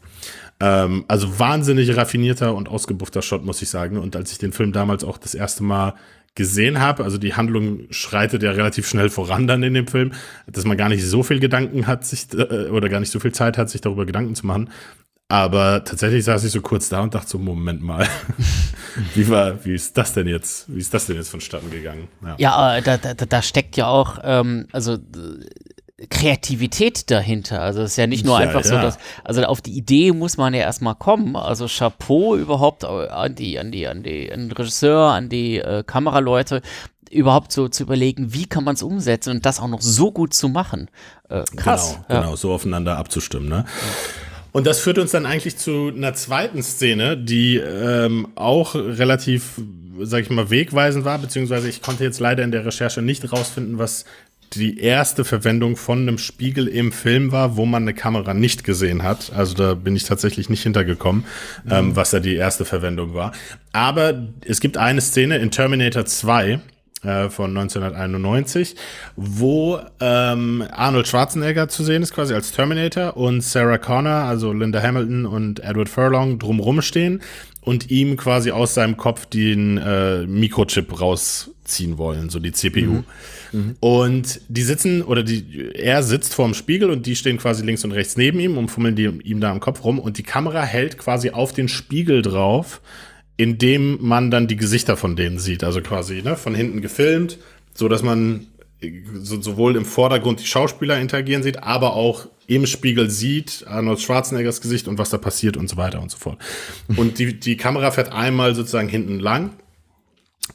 Ähm, 0.61 1.05
also 1.09 1.39
wahnsinnig 1.39 1.97
raffinierter 1.97 2.55
und 2.55 2.69
ausgebuffter 2.69 3.23
Shot, 3.23 3.45
muss 3.45 3.61
ich 3.63 3.69
sagen. 3.69 3.99
Und 3.99 4.17
als 4.17 4.33
ich 4.33 4.39
den 4.39 4.53
Film 4.53 4.73
damals 4.73 5.05
auch 5.05 5.19
das 5.19 5.35
erste 5.35 5.63
Mal 5.63 5.95
gesehen 6.35 6.81
habe, 6.81 7.05
also 7.05 7.19
die 7.19 7.35
Handlung 7.35 7.81
schreitet 7.91 8.43
ja 8.43 8.51
relativ 8.51 8.87
schnell 8.87 9.09
voran 9.09 9.47
dann 9.47 9.63
in 9.63 9.75
dem 9.75 9.87
Film, 9.87 10.13
dass 10.47 10.65
man 10.65 10.77
gar 10.77 10.89
nicht 10.89 11.05
so 11.05 11.23
viel 11.23 11.41
Gedanken 11.41 11.87
hat, 11.87 12.05
sich 12.05 12.27
äh, 12.35 12.69
oder 12.69 12.89
gar 12.89 13.01
nicht 13.01 13.11
so 13.11 13.21
viel 13.21 13.33
Zeit 13.33 13.59
hat, 13.59 13.71
sich 13.71 13.81
darüber 13.81 14.07
Gedanken 14.07 14.35
zu 14.35 14.47
machen. 14.47 14.71
Aber 15.29 15.83
tatsächlich 15.83 16.25
saß 16.25 16.45
ich 16.45 16.53
so 16.53 16.61
kurz 16.61 16.89
da 16.89 17.01
und 17.01 17.15
dachte 17.15 17.29
so, 17.31 17.39
Moment 17.39 17.83
mal, 17.83 18.07
wie 19.15 19.29
war, 19.29 19.65
wie 19.65 19.75
ist 19.75 19.99
das 19.99 20.13
denn 20.13 20.29
jetzt, 20.29 20.73
wie 20.73 20.79
ist 20.79 20.95
das 20.95 21.07
denn 21.07 21.17
jetzt 21.17 21.31
vonstatten 21.31 21.71
gegangen? 21.71 22.07
Ja, 22.23 22.37
ja 22.39 22.81
da, 22.81 22.97
da, 22.97 23.15
da 23.15 23.43
steckt 23.43 23.77
ja 23.77 23.89
auch, 23.89 24.19
ähm, 24.23 24.69
also 24.71 24.99
Kreativität 26.11 27.11
dahinter. 27.11 27.63
Also 27.63 27.81
es 27.81 27.93
ist 27.93 27.97
ja 27.97 28.07
nicht 28.07 28.25
nur 28.25 28.39
ja, 28.39 28.47
einfach 28.47 28.65
ja. 28.65 28.69
so, 28.69 28.75
dass, 28.75 28.99
also 29.25 29.43
auf 29.45 29.63
die 29.63 29.73
Idee 29.73 30.13
muss 30.13 30.37
man 30.37 30.53
ja 30.53 30.61
erstmal 30.61 30.95
kommen. 30.95 31.37
Also 31.37 31.67
Chapeau 31.69 32.37
überhaupt 32.37 32.85
an 32.85 33.35
die, 33.35 33.59
an 33.59 33.73
die, 33.73 33.87
an 33.87 34.03
die, 34.03 34.31
an 34.31 34.49
den 34.49 34.53
Regisseur, 34.53 35.13
an 35.13 35.31
die 35.31 35.59
äh, 35.59 35.83
Kameraleute, 35.85 36.61
überhaupt 37.11 37.53
so 37.53 37.69
zu 37.69 37.85
überlegen, 37.85 38.35
wie 38.35 38.47
kann 38.47 38.65
man 38.65 38.75
es 38.75 38.83
umsetzen 38.83 39.31
und 39.31 39.47
das 39.47 39.61
auch 39.61 39.69
noch 39.69 39.81
so 39.81 40.13
gut 40.13 40.35
zu 40.35 40.49
machen. 40.49 40.91
Äh, 41.29 41.45
krass. 41.57 41.93
Genau, 41.93 42.05
ja. 42.09 42.21
genau, 42.21 42.37
so 42.37 42.53
aufeinander 42.53 42.99
abzustimmen, 42.99 43.49
ne? 43.49 43.65
Und 44.53 44.67
das 44.67 44.81
führt 44.81 44.99
uns 44.99 45.11
dann 45.11 45.27
eigentlich 45.27 45.59
zu 45.59 45.93
einer 45.95 46.15
zweiten 46.15 46.63
Szene, 46.63 47.19
die 47.19 47.59
ähm, 47.59 48.29
auch 48.37 48.75
relativ, 48.75 49.61
sag 50.01 50.23
ich 50.23 50.31
mal, 50.31 50.49
wegweisend 50.49 51.05
war, 51.05 51.19
beziehungsweise 51.19 51.69
ich 51.69 51.83
konnte 51.83 52.05
jetzt 52.05 52.21
leider 52.21 52.43
in 52.43 52.53
der 52.53 52.65
Recherche 52.65 53.03
nicht 53.03 53.31
rausfinden, 53.31 53.79
was 53.79 54.07
die 54.55 54.81
erste 54.81 55.25
Verwendung 55.25 55.77
von 55.77 56.01
einem 56.01 56.19
Spiegel 56.19 56.69
im 56.69 56.93
Film 56.93 57.33
war, 57.33 57.57
wo 57.57 57.67
man 57.67 57.83
eine 57.83 57.95
Kamera 57.95 58.35
nicht 58.35 58.65
gesehen 58.65 59.03
hat. 59.03 59.33
Also 59.35 59.55
da 59.55 59.75
bin 59.75 59.97
ich 59.97 60.05
tatsächlich 60.05 60.49
nicht 60.49 60.63
hintergekommen, 60.63 61.25
mhm. 61.65 61.73
ähm, 61.73 61.97
was 61.97 62.11
da 62.11 62.21
die 62.21 62.37
erste 62.37 62.65
Verwendung 62.65 63.15
war. 63.15 63.33
Aber 63.73 64.27
es 64.45 64.61
gibt 64.61 64.77
eine 64.77 65.01
Szene 65.01 65.39
in 65.39 65.51
Terminator 65.51 66.05
2 66.05 66.61
äh, 67.03 67.29
von 67.29 67.57
1991, 67.57 68.75
wo 69.17 69.79
ähm, 70.01 70.65
Arnold 70.73 71.07
Schwarzenegger 71.07 71.69
zu 71.69 71.85
sehen 71.85 72.03
ist, 72.03 72.15
quasi 72.15 72.35
als 72.35 72.53
Terminator 72.53 73.17
und 73.17 73.43
Sarah 73.43 73.79
Connor, 73.79 74.25
also 74.25 74.53
Linda 74.53 74.83
Hamilton 74.83 75.27
und 75.27 75.61
Edward 75.61 75.89
Furlong 75.89 76.39
drumrum 76.39 76.83
stehen 76.83 77.21
und 77.67 77.91
ihm 77.91 78.17
quasi 78.17 78.53
aus 78.53 78.75
seinem 78.75 78.97
Kopf 78.97 79.27
den 79.27 79.77
äh, 79.77 80.25
Mikrochip 80.25 81.01
rausziehen 81.01 81.99
wollen, 81.99 82.31
so 82.31 82.39
die 82.39 82.53
CPU. 82.53 82.81
Mhm. 82.81 83.05
Mhm. 83.51 83.77
Und 83.81 84.41
die 84.49 84.63
sitzen, 84.63 85.03
oder 85.03 85.25
die, 85.25 85.73
er 85.75 86.05
sitzt 86.05 86.33
vorm 86.33 86.55
Spiegel 86.55 86.91
und 86.91 87.07
die 87.07 87.17
stehen 87.17 87.39
quasi 87.39 87.67
links 87.67 87.85
und 87.85 87.91
rechts 87.91 88.17
neben 88.17 88.39
ihm 88.39 88.57
und 88.57 88.69
fummeln 88.69 88.95
die 88.95 89.07
ihm 89.25 89.41
da 89.41 89.51
am 89.51 89.59
Kopf 89.59 89.83
rum. 89.83 89.99
Und 89.99 90.17
die 90.17 90.23
Kamera 90.23 90.63
hält 90.63 90.97
quasi 90.97 91.31
auf 91.31 91.53
den 91.53 91.67
Spiegel 91.67 92.23
drauf, 92.23 92.81
indem 93.37 93.99
man 94.01 94.31
dann 94.31 94.47
die 94.47 94.57
Gesichter 94.57 94.97
von 94.97 95.17
denen 95.17 95.41
sieht. 95.41 95.65
Also 95.65 95.81
quasi 95.81 96.23
ne, 96.23 96.37
von 96.37 96.55
hinten 96.55 96.83
gefilmt, 96.83 97.37
so 97.75 97.89
dass 97.89 98.05
man 98.05 98.47
so, 99.17 99.43
sowohl 99.43 99.75
im 99.75 99.85
Vordergrund 99.85 100.39
die 100.39 100.47
Schauspieler 100.47 101.01
interagieren 101.01 101.43
sieht, 101.43 101.65
aber 101.65 101.95
auch 101.95 102.29
im 102.47 102.67
Spiegel 102.67 103.11
sieht 103.11 103.65
Arnold 103.67 104.01
Schwarzeneggers 104.01 104.61
Gesicht 104.61 104.89
und 104.89 104.99
was 104.99 105.11
da 105.11 105.19
passiert 105.19 105.57
und 105.57 105.69
so 105.69 105.77
weiter 105.77 106.01
und 106.01 106.11
so 106.11 106.19
fort. 106.19 106.39
Und 106.97 107.19
die, 107.19 107.39
die 107.39 107.57
Kamera 107.57 107.91
fährt 107.91 108.13
einmal 108.13 108.55
sozusagen 108.55 108.89
hinten 108.89 109.19
lang 109.19 109.51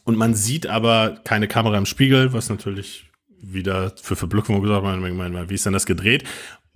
und 0.03 0.17
man 0.17 0.33
sieht 0.33 0.67
aber 0.67 1.19
keine 1.23 1.47
Kamera 1.47 1.77
im 1.77 1.85
Spiegel, 1.85 2.33
was 2.33 2.49
natürlich 2.49 3.05
wieder 3.41 3.93
für 4.01 4.15
Verblüffung 4.15 4.61
gesagt 4.61 4.85
hat, 4.85 5.49
wie 5.49 5.53
ist 5.53 5.65
denn 5.65 5.73
das 5.73 5.85
gedreht? 5.85 6.23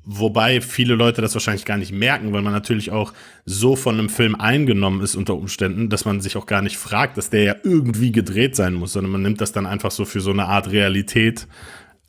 Wobei 0.07 0.61
viele 0.61 0.93
Leute 0.93 1.21
das 1.21 1.33
wahrscheinlich 1.33 1.65
gar 1.65 1.77
nicht 1.77 1.91
merken, 1.91 2.31
weil 2.31 2.43
man 2.43 2.53
natürlich 2.53 2.91
auch 2.91 3.11
so 3.45 3.75
von 3.75 3.97
einem 3.97 4.09
Film 4.09 4.35
eingenommen 4.35 5.01
ist 5.01 5.15
unter 5.15 5.35
Umständen, 5.35 5.89
dass 5.89 6.05
man 6.05 6.21
sich 6.21 6.37
auch 6.37 6.45
gar 6.45 6.61
nicht 6.61 6.77
fragt, 6.77 7.17
dass 7.17 7.31
der 7.31 7.43
ja 7.43 7.55
irgendwie 7.63 8.11
gedreht 8.11 8.55
sein 8.55 8.75
muss, 8.75 8.93
sondern 8.93 9.11
man 9.11 9.23
nimmt 9.23 9.41
das 9.41 9.51
dann 9.51 9.65
einfach 9.65 9.89
so 9.89 10.05
für 10.05 10.21
so 10.21 10.29
eine 10.29 10.45
Art 10.45 10.69
Realität 10.69 11.47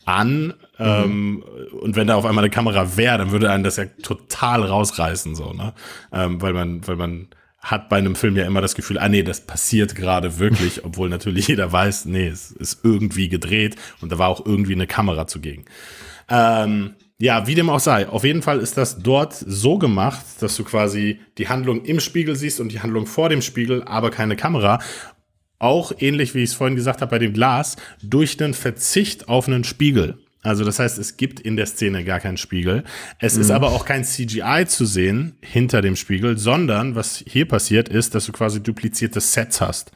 an. 0.07 0.47
Mhm. 0.47 0.55
Ähm, 0.79 1.45
und 1.81 1.97
wenn 1.97 2.07
da 2.07 2.15
auf 2.15 2.25
einmal 2.25 2.45
eine 2.45 2.51
Kamera 2.51 2.97
wäre, 2.97 3.19
dann 3.19 3.33
würde 3.33 3.51
einen 3.51 3.65
das 3.65 3.77
ja 3.77 3.85
total 4.03 4.63
rausreißen, 4.63 5.35
so, 5.35 5.53
ne? 5.53 5.75
Ähm, 6.13 6.41
weil 6.41 6.53
man, 6.53 6.87
weil 6.87 6.97
man 6.97 7.29
hat 7.61 7.89
bei 7.89 7.97
einem 7.97 8.15
Film 8.15 8.37
ja 8.37 8.47
immer 8.47 8.61
das 8.61 8.77
Gefühl, 8.77 8.99
ah 8.99 9.09
nee, 9.09 9.25
das 9.25 9.47
passiert 9.47 9.95
gerade 9.95 10.39
wirklich, 10.39 10.85
obwohl 10.85 11.09
natürlich 11.09 11.49
jeder 11.49 11.71
weiß, 11.71 12.07
nee, 12.07 12.29
es 12.29 12.53
ist 12.53 12.85
irgendwie 12.85 13.29
gedreht 13.29 13.77
und 14.01 14.13
da 14.13 14.19
war 14.19 14.29
auch 14.29 14.47
irgendwie 14.47 14.75
eine 14.75 14.87
Kamera 14.87 15.27
zugegen. 15.27 15.65
Ähm, 16.29 16.95
ja, 17.19 17.47
wie 17.47 17.55
dem 17.55 17.71
auch 17.71 17.81
sei. 17.81 18.09
Auf 18.09 18.25
jeden 18.25 18.43
Fall 18.43 18.61
ist 18.61 18.77
das 18.77 18.99
dort 18.99 19.33
so 19.33 19.79
gemacht, 19.79 20.25
dass 20.41 20.55
du 20.57 20.65
quasi 20.65 21.19
die 21.39 21.49
Handlung 21.49 21.83
im 21.85 21.99
Spiegel 21.99 22.37
siehst 22.37 22.61
und 22.61 22.71
die 22.73 22.81
Handlung 22.81 23.07
vor 23.07 23.31
dem 23.31 23.41
Spiegel, 23.41 23.83
aber 23.85 24.11
keine 24.11 24.37
Kamera. 24.37 24.81
Auch 25.59 25.93
ähnlich, 25.99 26.35
wie 26.35 26.43
ich 26.43 26.51
es 26.51 26.55
vorhin 26.55 26.77
gesagt 26.77 27.01
habe 27.01 27.11
bei 27.11 27.19
dem 27.19 27.33
Glas, 27.33 27.77
durch 28.03 28.37
den 28.37 28.55
Verzicht 28.55 29.29
auf 29.29 29.49
einen 29.49 29.65
Spiegel. 29.65 30.19
Also 30.43 30.65
das 30.65 30.79
heißt, 30.79 30.99
es 30.99 31.17
gibt 31.17 31.41
in 31.41 31.57
der 31.57 31.67
Szene 31.67 32.05
gar 32.05 32.21
keinen 32.21 32.37
Spiegel. 32.37 32.85
Es 33.19 33.35
mhm. 33.35 33.41
ist 33.41 33.51
aber 33.51 33.69
auch 33.73 33.85
kein 33.85 34.05
CGI 34.05 34.65
zu 34.69 34.85
sehen 34.85 35.37
hinter 35.41 35.83
dem 35.83 35.97
Spiegel, 35.97 36.39
sondern 36.39 36.95
was 36.95 37.25
hier 37.27 37.49
passiert 37.49 37.89
ist, 37.89 38.15
dass 38.15 38.27
du 38.27 38.33
quasi 38.33 38.63
duplizierte 38.63 39.21
Sets 39.21 39.61
hast. 39.61 39.91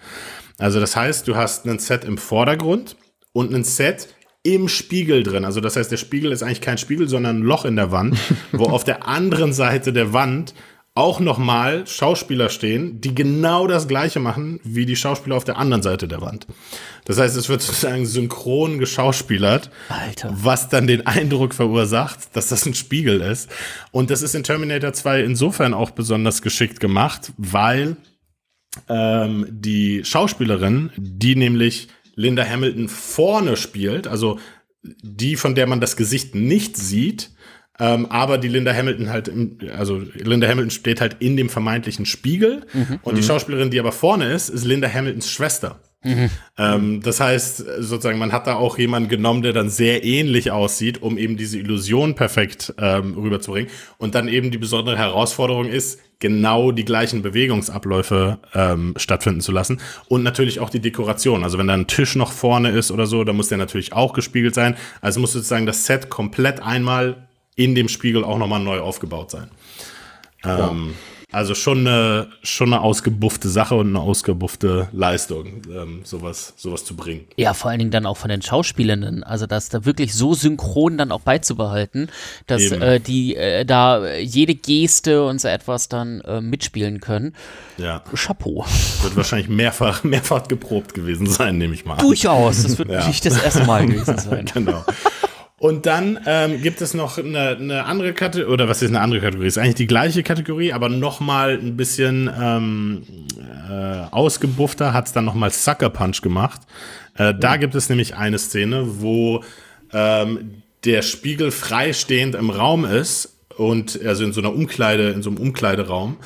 Also 0.58 0.80
das 0.80 0.96
heißt, 0.96 1.28
du 1.28 1.36
hast 1.36 1.66
einen 1.66 1.78
Set 1.78 2.04
im 2.04 2.18
Vordergrund 2.18 2.96
und 3.32 3.54
einen 3.54 3.64
Set 3.64 4.08
im 4.42 4.68
Spiegel 4.68 5.22
drin. 5.22 5.44
Also 5.44 5.60
das 5.60 5.76
heißt, 5.76 5.92
der 5.92 5.98
Spiegel 5.98 6.32
ist 6.32 6.42
eigentlich 6.42 6.60
kein 6.60 6.78
Spiegel, 6.78 7.08
sondern 7.08 7.38
ein 7.38 7.42
Loch 7.42 7.64
in 7.64 7.76
der 7.76 7.92
Wand, 7.92 8.18
wo 8.52 8.64
auf 8.64 8.84
der 8.84 9.06
anderen 9.06 9.52
Seite 9.52 9.92
der 9.92 10.12
Wand 10.12 10.54
auch 10.94 11.20
nochmal 11.20 11.86
Schauspieler 11.86 12.48
stehen, 12.48 13.00
die 13.00 13.14
genau 13.14 13.66
das 13.68 13.86
gleiche 13.86 14.18
machen 14.18 14.60
wie 14.64 14.86
die 14.86 14.96
Schauspieler 14.96 15.36
auf 15.36 15.44
der 15.44 15.56
anderen 15.56 15.82
Seite 15.82 16.08
der 16.08 16.20
Wand. 16.20 16.46
Das 17.04 17.18
heißt, 17.18 17.36
es 17.36 17.48
wird 17.48 17.62
sozusagen 17.62 18.06
synchron 18.06 18.78
geschauspielert, 18.78 19.70
Alter. 19.88 20.30
was 20.32 20.68
dann 20.68 20.88
den 20.88 21.06
Eindruck 21.06 21.54
verursacht, 21.54 22.34
dass 22.34 22.48
das 22.48 22.66
ein 22.66 22.74
Spiegel 22.74 23.20
ist. 23.20 23.48
Und 23.92 24.10
das 24.10 24.22
ist 24.22 24.34
in 24.34 24.42
Terminator 24.42 24.92
2 24.92 25.22
insofern 25.22 25.74
auch 25.74 25.90
besonders 25.90 26.42
geschickt 26.42 26.80
gemacht, 26.80 27.32
weil 27.36 27.96
ähm, 28.88 29.46
die 29.48 30.04
Schauspielerin, 30.04 30.90
die 30.96 31.36
nämlich 31.36 31.88
Linda 32.16 32.44
Hamilton 32.44 32.88
vorne 32.88 33.56
spielt, 33.56 34.08
also 34.08 34.38
die, 34.82 35.36
von 35.36 35.54
der 35.54 35.66
man 35.66 35.80
das 35.80 35.96
Gesicht 35.96 36.34
nicht 36.34 36.76
sieht, 36.76 37.30
ähm, 37.80 38.06
aber 38.06 38.38
die 38.38 38.48
Linda 38.48 38.72
Hamilton 38.72 39.10
halt, 39.10 39.28
im, 39.28 39.58
also 39.76 40.02
Linda 40.14 40.46
Hamilton 40.46 40.70
steht 40.70 41.00
halt 41.00 41.16
in 41.20 41.36
dem 41.36 41.48
vermeintlichen 41.48 42.06
Spiegel 42.06 42.66
mhm. 42.72 43.00
und 43.02 43.16
die 43.16 43.22
mhm. 43.22 43.26
Schauspielerin, 43.26 43.70
die 43.70 43.80
aber 43.80 43.92
vorne 43.92 44.32
ist, 44.32 44.50
ist 44.50 44.64
Linda 44.64 44.88
Hamiltons 44.92 45.30
Schwester. 45.30 45.80
Mhm. 46.02 46.30
Ähm, 46.56 47.00
das 47.02 47.20
heißt, 47.20 47.58
sozusagen, 47.78 48.18
man 48.18 48.32
hat 48.32 48.46
da 48.46 48.54
auch 48.54 48.78
jemanden 48.78 49.08
genommen, 49.08 49.42
der 49.42 49.52
dann 49.52 49.68
sehr 49.68 50.02
ähnlich 50.02 50.50
aussieht, 50.50 51.02
um 51.02 51.18
eben 51.18 51.36
diese 51.36 51.58
Illusion 51.58 52.14
perfekt 52.14 52.74
ähm, 52.78 53.14
rüberzubringen. 53.14 53.70
Und 53.98 54.14
dann 54.14 54.28
eben 54.28 54.50
die 54.50 54.58
besondere 54.58 54.96
Herausforderung 54.96 55.66
ist, 55.66 56.00
genau 56.18 56.70
die 56.70 56.84
gleichen 56.84 57.22
Bewegungsabläufe 57.22 58.38
ähm, 58.54 58.94
stattfinden 58.96 59.40
zu 59.40 59.52
lassen. 59.52 59.80
Und 60.08 60.22
natürlich 60.22 60.60
auch 60.60 60.70
die 60.70 60.80
Dekoration. 60.80 61.44
Also 61.44 61.58
wenn 61.58 61.66
da 61.66 61.74
ein 61.74 61.86
Tisch 61.86 62.14
noch 62.16 62.32
vorne 62.32 62.70
ist 62.70 62.90
oder 62.90 63.06
so, 63.06 63.24
dann 63.24 63.36
muss 63.36 63.48
der 63.48 63.58
natürlich 63.58 63.92
auch 63.92 64.12
gespiegelt 64.12 64.54
sein. 64.54 64.76
Also 65.00 65.20
muss 65.20 65.32
sozusagen 65.32 65.66
das 65.66 65.86
Set 65.86 66.08
komplett 66.08 66.62
einmal 66.62 67.28
in 67.56 67.74
dem 67.74 67.88
Spiegel 67.88 68.24
auch 68.24 68.38
nochmal 68.38 68.60
neu 68.60 68.80
aufgebaut 68.80 69.30
sein. 69.30 69.50
Ähm, 70.44 70.94
also 71.32 71.54
schon 71.54 71.86
eine, 71.86 72.28
schon 72.42 72.72
eine 72.72 72.82
ausgebuffte 72.82 73.48
Sache 73.48 73.76
und 73.76 73.88
eine 73.88 74.00
ausgebuffte 74.00 74.88
Leistung, 74.90 75.62
ähm, 75.72 76.00
sowas, 76.02 76.54
sowas 76.56 76.84
zu 76.84 76.96
bringen. 76.96 77.26
Ja, 77.36 77.54
vor 77.54 77.70
allen 77.70 77.78
Dingen 77.78 77.92
dann 77.92 78.04
auch 78.04 78.16
von 78.16 78.30
den 78.30 78.42
Schauspielenden. 78.42 79.22
Also 79.22 79.46
das 79.46 79.68
da 79.68 79.84
wirklich 79.84 80.12
so 80.12 80.34
synchron 80.34 80.98
dann 80.98 81.12
auch 81.12 81.20
beizubehalten, 81.20 82.10
dass 82.48 82.62
äh, 82.72 82.98
die 82.98 83.36
äh, 83.36 83.64
da 83.64 84.08
jede 84.16 84.56
Geste 84.56 85.24
und 85.24 85.40
so 85.40 85.46
etwas 85.46 85.88
dann 85.88 86.20
äh, 86.22 86.40
mitspielen 86.40 86.98
können. 86.98 87.36
Ja. 87.78 88.02
Chapeau. 88.12 88.66
Wird 89.02 89.14
wahrscheinlich 89.14 89.48
mehrfach, 89.48 90.02
mehrfach 90.04 90.48
geprobt 90.48 90.94
gewesen 90.94 91.28
sein, 91.28 91.58
nehme 91.58 91.74
ich 91.74 91.84
mal 91.84 91.94
an. 91.94 92.00
Durchaus. 92.00 92.64
Das 92.64 92.76
wird 92.76 92.90
ja. 92.90 93.06
nicht 93.06 93.24
das 93.24 93.40
erste 93.40 93.64
Mal 93.66 93.86
gewesen 93.86 94.18
sein. 94.18 94.46
genau. 94.52 94.84
Und 95.60 95.84
dann 95.84 96.18
ähm, 96.24 96.62
gibt 96.62 96.80
es 96.80 96.94
noch 96.94 97.18
eine, 97.18 97.48
eine 97.48 97.84
andere 97.84 98.14
Kategorie, 98.14 98.50
oder 98.50 98.66
was 98.66 98.80
ist 98.80 98.88
eine 98.88 99.02
andere 99.02 99.20
Kategorie? 99.20 99.46
Ist 99.46 99.58
eigentlich 99.58 99.74
die 99.74 99.86
gleiche 99.86 100.22
Kategorie, 100.22 100.72
aber 100.72 100.88
noch 100.88 101.20
mal 101.20 101.50
ein 101.50 101.76
bisschen 101.76 102.30
ähm, 102.34 103.02
äh, 103.68 104.06
ausgebuffter 104.10 104.94
hat 104.94 105.08
es 105.08 105.12
dann 105.12 105.26
noch 105.26 105.34
mal 105.34 105.50
Sucker 105.50 105.90
Punch 105.90 106.22
gemacht. 106.22 106.62
Äh, 107.14 107.34
da 107.38 107.58
gibt 107.58 107.74
es 107.74 107.90
nämlich 107.90 108.16
eine 108.16 108.38
Szene, 108.38 109.02
wo 109.02 109.44
ähm, 109.92 110.62
der 110.84 111.02
Spiegel 111.02 111.50
freistehend 111.50 112.36
im 112.36 112.48
Raum 112.48 112.86
ist 112.86 113.36
und 113.54 114.00
also 114.02 114.24
in 114.24 114.32
so 114.32 114.40
einer 114.40 114.54
Umkleide, 114.54 115.10
in 115.10 115.22
so 115.22 115.28
einem 115.28 115.40
Umkleideraum 115.40 116.16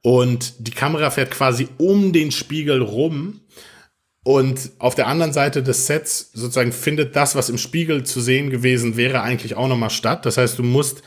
und 0.00 0.66
die 0.66 0.70
Kamera 0.70 1.10
fährt 1.10 1.32
quasi 1.32 1.68
um 1.76 2.14
den 2.14 2.30
Spiegel 2.30 2.80
rum 2.80 3.40
und 4.28 4.72
auf 4.78 4.94
der 4.94 5.06
anderen 5.06 5.32
Seite 5.32 5.62
des 5.62 5.86
Sets 5.86 6.32
sozusagen 6.34 6.72
findet 6.72 7.16
das, 7.16 7.34
was 7.34 7.48
im 7.48 7.56
Spiegel 7.56 8.04
zu 8.04 8.20
sehen 8.20 8.50
gewesen 8.50 8.98
wäre, 8.98 9.22
eigentlich 9.22 9.56
auch 9.56 9.68
nochmal 9.68 9.88
statt. 9.88 10.26
Das 10.26 10.36
heißt, 10.36 10.58
du 10.58 10.62
musst, 10.62 11.00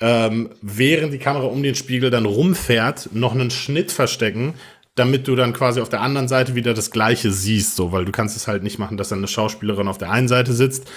ähm, 0.00 0.50
während 0.60 1.12
die 1.12 1.18
Kamera 1.18 1.44
um 1.44 1.62
den 1.62 1.76
Spiegel 1.76 2.10
dann 2.10 2.24
rumfährt, 2.26 3.10
noch 3.12 3.34
einen 3.34 3.52
Schnitt 3.52 3.92
verstecken, 3.92 4.54
damit 4.96 5.28
du 5.28 5.36
dann 5.36 5.52
quasi 5.52 5.80
auf 5.80 5.90
der 5.90 6.00
anderen 6.00 6.26
Seite 6.26 6.56
wieder 6.56 6.74
das 6.74 6.90
Gleiche 6.90 7.30
siehst, 7.30 7.76
so, 7.76 7.92
weil 7.92 8.04
du 8.04 8.10
kannst 8.10 8.36
es 8.36 8.48
halt 8.48 8.64
nicht 8.64 8.80
machen, 8.80 8.96
dass 8.96 9.10
dann 9.10 9.20
eine 9.20 9.28
Schauspielerin 9.28 9.86
auf 9.86 9.98
der 9.98 10.10
einen 10.10 10.26
Seite 10.26 10.52
sitzt 10.52 10.90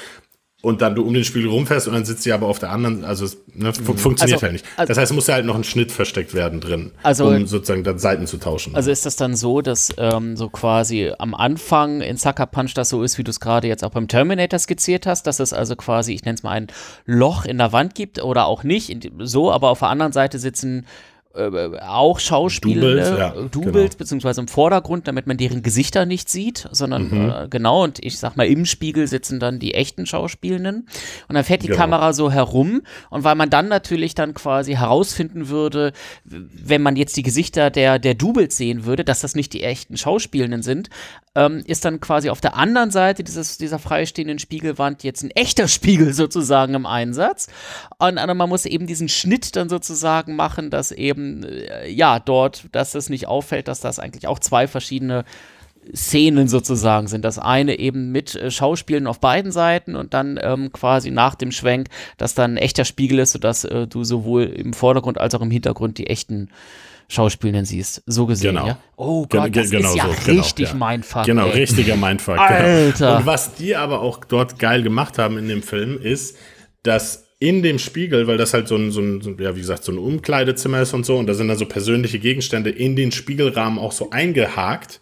und 0.64 0.82
dann 0.82 0.96
du 0.96 1.04
um 1.06 1.14
den 1.14 1.26
Spiegel 1.26 1.50
rumfährst 1.50 1.90
und 1.90 1.94
dann 1.94 2.06
sitzt 2.06 2.24
sie 2.24 2.32
aber 2.32 2.48
auf 2.48 2.58
der 2.58 2.72
anderen, 2.72 3.04
also 3.04 3.26
es 3.26 3.38
ne, 3.54 3.74
fu 3.74 3.92
mhm. 3.92 3.98
funktioniert 3.98 4.38
also, 4.38 4.44
halt 4.44 4.54
nicht. 4.54 4.66
Das 4.78 4.98
heißt, 4.98 5.12
es 5.12 5.14
muss 5.14 5.28
ja 5.28 5.34
halt 5.34 5.46
noch 5.46 5.56
ein 5.56 5.66
Schnitt 5.66 5.92
versteckt 5.92 6.34
werden 6.34 6.62
drin, 6.62 6.92
also, 7.04 7.28
um 7.28 7.46
sozusagen 7.46 7.84
dann 7.84 8.00
Seiten 8.00 8.28
zu 8.28 8.38
tauschen. 8.38 8.74
Also 8.74 8.90
ist 8.90 9.06
das 9.06 9.18
dann 9.18 9.36
so, 9.36 9.60
dass 9.60 9.90
ähm, 9.98 10.38
so 10.38 10.48
quasi 10.48 11.12
am 11.20 11.36
Anfang 11.36 12.00
in 12.00 12.16
Sucker 12.16 12.46
Punch 12.46 12.74
das 12.76 12.88
so 12.88 13.04
ist, 13.04 13.18
wie 13.18 13.26
du 13.26 13.32
es 13.32 13.42
gerade 13.42 13.68
jetzt 13.68 13.84
auch 13.84 13.90
beim 13.90 14.08
Terminator 14.08 14.58
skizziert 14.58 15.06
hast, 15.06 15.28
dass 15.28 15.42
es 15.42 15.52
also 15.52 15.76
quasi, 15.76 16.14
ich 16.14 16.24
nenne 16.24 16.36
es 16.36 16.44
mal 16.44 16.52
ein 16.52 16.68
Loch 17.06 17.44
in 17.44 17.58
der 17.58 17.74
Wand 17.74 17.94
gibt 17.94 18.24
oder 18.24 18.46
auch 18.46 18.64
nicht, 18.64 19.12
so, 19.20 19.52
aber 19.52 19.70
auf 19.70 19.80
der 19.80 19.90
anderen 19.90 20.14
Seite 20.14 20.40
sitzen 20.40 20.86
äh, 21.36 21.80
auch 21.80 22.20
Schauspieler, 22.20 22.82
Doubles, 22.82 23.10
ja, 23.10 23.30
Doubles 23.32 23.74
genau. 23.74 23.98
beziehungsweise 23.98 24.42
im 24.42 24.48
Vordergrund, 24.48 25.08
damit 25.08 25.26
man 25.26 25.38
deren 25.38 25.64
Gesichter 25.64 26.06
nicht 26.06 26.30
sieht, 26.30 26.68
sondern 26.72 27.10
mhm. 27.10 27.30
äh, 27.30 27.48
genau, 27.50 27.84
und 27.84 28.04
ich 28.04 28.20
sag 28.20 28.36
mal, 28.36 28.46
im 28.46 28.66
Spiegel 28.66 29.08
sitzen 29.08 29.40
dann 29.40 29.60
die 29.60 29.74
echten 29.74 30.06
Schauspielenden. 30.06 30.88
Und 31.28 31.36
dann 31.36 31.44
fährt 31.44 31.64
die 31.64 31.68
genau. 31.68 31.80
Kamera 31.80 32.14
so 32.14 32.32
herum. 32.32 32.82
Und 33.10 33.24
weil 33.24 33.36
man 33.36 33.50
dann 33.50 33.68
natürlich 33.68 34.16
dann 34.16 34.34
quasi 34.34 34.74
herausfinden 34.74 35.50
würde, 35.50 35.94
wenn 36.24 36.82
man 36.82 36.96
jetzt 36.96 37.18
die 37.18 37.24
Gesichter 37.24 37.70
der, 37.70 38.00
der 38.00 38.14
Doubles 38.14 38.56
sehen 38.56 38.86
würde, 38.86 39.04
dass 39.04 39.22
das 39.22 39.36
nicht 39.36 39.54
die 39.54 39.64
echten 39.64 39.98
Schauspielenden 39.98 40.62
sind, 40.62 40.90
ähm, 41.36 41.64
ist 41.66 41.84
dann 41.86 42.00
quasi 42.00 42.30
auf 42.30 42.42
der 42.42 42.56
anderen 42.56 42.92
Seite 42.92 43.24
dieses, 43.24 43.58
dieser 43.58 43.80
freistehenden 43.80 44.38
Spiegelwand 44.40 45.04
jetzt 45.04 45.24
ein 45.24 45.32
echter 45.32 45.68
Spiegel 45.68 46.14
sozusagen 46.14 46.76
im 46.76 46.86
Einsatz. 46.86 47.48
Und, 47.98 48.18
und 48.20 48.38
man 48.38 48.50
muss 48.50 48.66
eben 48.66 48.86
diesen 48.86 49.10
Schnitt 49.10 49.56
dann 49.56 49.70
sozusagen 49.70 50.36
machen, 50.36 50.70
dass 50.70 50.92
eben, 50.92 51.23
äh, 51.44 51.90
ja, 51.90 52.20
dort, 52.20 52.66
dass 52.72 52.96
es 52.96 53.10
nicht 53.10 53.28
auffällt, 53.28 53.68
dass 53.68 53.80
das 53.80 54.00
eigentlich 54.00 54.28
auch 54.28 54.40
zwei 54.40 54.68
verschiedene 54.68 55.26
Szenen 55.96 56.48
sozusagen 56.48 57.08
sind. 57.08 57.26
Das 57.26 57.40
eine 57.40 57.78
eben 57.80 58.12
mit 58.12 58.36
äh, 58.36 58.52
Schauspielen 58.52 59.08
auf 59.08 59.20
beiden 59.20 59.52
Seiten 59.52 59.96
und 59.96 60.14
dann 60.14 60.40
ähm, 60.42 60.72
quasi 60.72 61.12
nach 61.12 61.36
dem 61.36 61.52
Schwenk, 61.52 61.88
dass 62.18 62.36
dann 62.36 62.54
ein 62.54 62.58
echter 62.58 62.86
Spiegel 62.86 63.20
ist, 63.20 63.34
sodass 63.34 63.66
äh, 63.66 63.88
du 63.88 64.04
sowohl 64.04 64.44
im 64.44 64.74
Vordergrund 64.74 65.20
als 65.20 65.36
auch 65.36 65.42
im 65.42 65.52
Hintergrund 65.52 65.98
die 65.98 66.08
echten 66.08 66.50
Schauspielern 67.10 67.66
siehst. 67.66 68.02
So 68.06 68.26
gesehen, 68.26 68.56
genau. 68.56 68.68
ja? 68.68 68.78
Oh 68.96 69.26
Gott, 69.28 69.56
das 69.56 69.70
genau 69.70 69.90
ist 69.90 69.96
ja 69.96 70.06
so, 70.06 70.32
richtig 70.32 70.68
genau, 70.68 70.80
mein 70.80 71.04
Fuck. 71.04 71.26
Genau, 71.26 71.48
ey. 71.48 71.60
richtiger 71.60 71.96
Mindfuck. 71.96 72.40
Alter. 72.40 72.92
Genau. 72.98 73.18
Und 73.18 73.26
was 73.26 73.56
die 73.56 73.76
aber 73.76 74.02
auch 74.02 74.24
dort 74.26 74.58
geil 74.60 74.84
gemacht 74.84 75.18
haben 75.18 75.38
in 75.38 75.48
dem 75.48 75.62
Film, 75.62 76.00
ist, 76.02 76.38
dass 76.82 77.23
in 77.44 77.62
dem 77.62 77.78
Spiegel, 77.78 78.26
weil 78.26 78.38
das 78.38 78.54
halt 78.54 78.70
so 78.70 78.78
ein, 78.78 78.90
so 78.92 79.02
ein, 79.02 79.36
ja, 79.38 79.54
wie 79.54 79.60
gesagt, 79.60 79.84
so 79.84 79.92
ein 79.92 79.98
Umkleidezimmer 79.98 80.82
ist 80.82 80.94
und 80.94 81.06
so, 81.06 81.18
und 81.18 81.28
da 81.28 81.34
sind 81.34 81.50
dann 81.50 81.58
so 81.58 81.66
persönliche 81.66 82.18
Gegenstände 82.18 82.70
in 82.70 82.96
den 82.96 83.12
Spiegelrahmen 83.12 83.80
auch 83.80 83.92
so 83.92 84.12
eingehakt. 84.12 85.02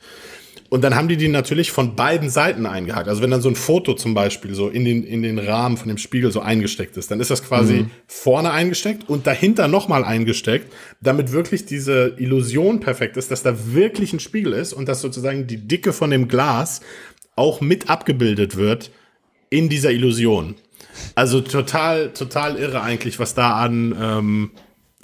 Und 0.70 0.84
dann 0.84 0.96
haben 0.96 1.08
die 1.08 1.18
die 1.18 1.28
natürlich 1.28 1.70
von 1.70 1.96
beiden 1.96 2.32
Seiten 2.32 2.66
eingehakt. 2.66 3.08
Also 3.10 3.22
wenn 3.22 3.30
dann 3.30 3.44
so 3.44 3.50
ein 3.50 3.56
Foto 3.56 3.94
zum 3.94 4.16
Beispiel 4.16 4.56
so 4.56 4.70
in 4.70 4.86
den, 4.86 5.04
in 5.04 5.22
den 5.22 5.38
Rahmen 5.38 5.78
von 5.78 5.88
dem 5.88 6.00
Spiegel 6.00 6.32
so 6.32 6.40
eingesteckt 6.40 6.98
ist, 6.98 7.12
dann 7.12 7.20
ist 7.20 7.30
das 7.30 7.44
quasi 7.44 7.74
mhm. 7.74 7.92
vorne 8.08 8.52
eingesteckt 8.52 9.08
und 9.08 9.28
dahinter 9.28 9.68
nochmal 9.68 10.04
eingesteckt, 10.04 10.74
damit 11.00 11.34
wirklich 11.34 11.66
diese 11.66 12.16
Illusion 12.18 12.80
perfekt 12.80 13.18
ist, 13.18 13.30
dass 13.30 13.44
da 13.44 13.54
wirklich 13.72 14.14
ein 14.14 14.20
Spiegel 14.20 14.54
ist 14.54 14.74
und 14.74 14.88
dass 14.88 15.02
sozusagen 15.02 15.46
die 15.46 15.58
Dicke 15.58 15.94
von 15.94 16.10
dem 16.10 16.28
Glas 16.28 16.82
auch 17.36 17.62
mit 17.62 17.90
abgebildet 17.90 18.56
wird 18.56 18.90
in 19.52 19.70
dieser 19.70 19.92
Illusion. 19.92 20.56
Also 21.16 21.42
total, 21.42 22.10
total 22.10 22.58
irre 22.58 22.82
eigentlich, 22.82 23.20
was 23.20 23.34
da 23.34 23.56
an, 23.56 23.96
ähm, 24.00 24.52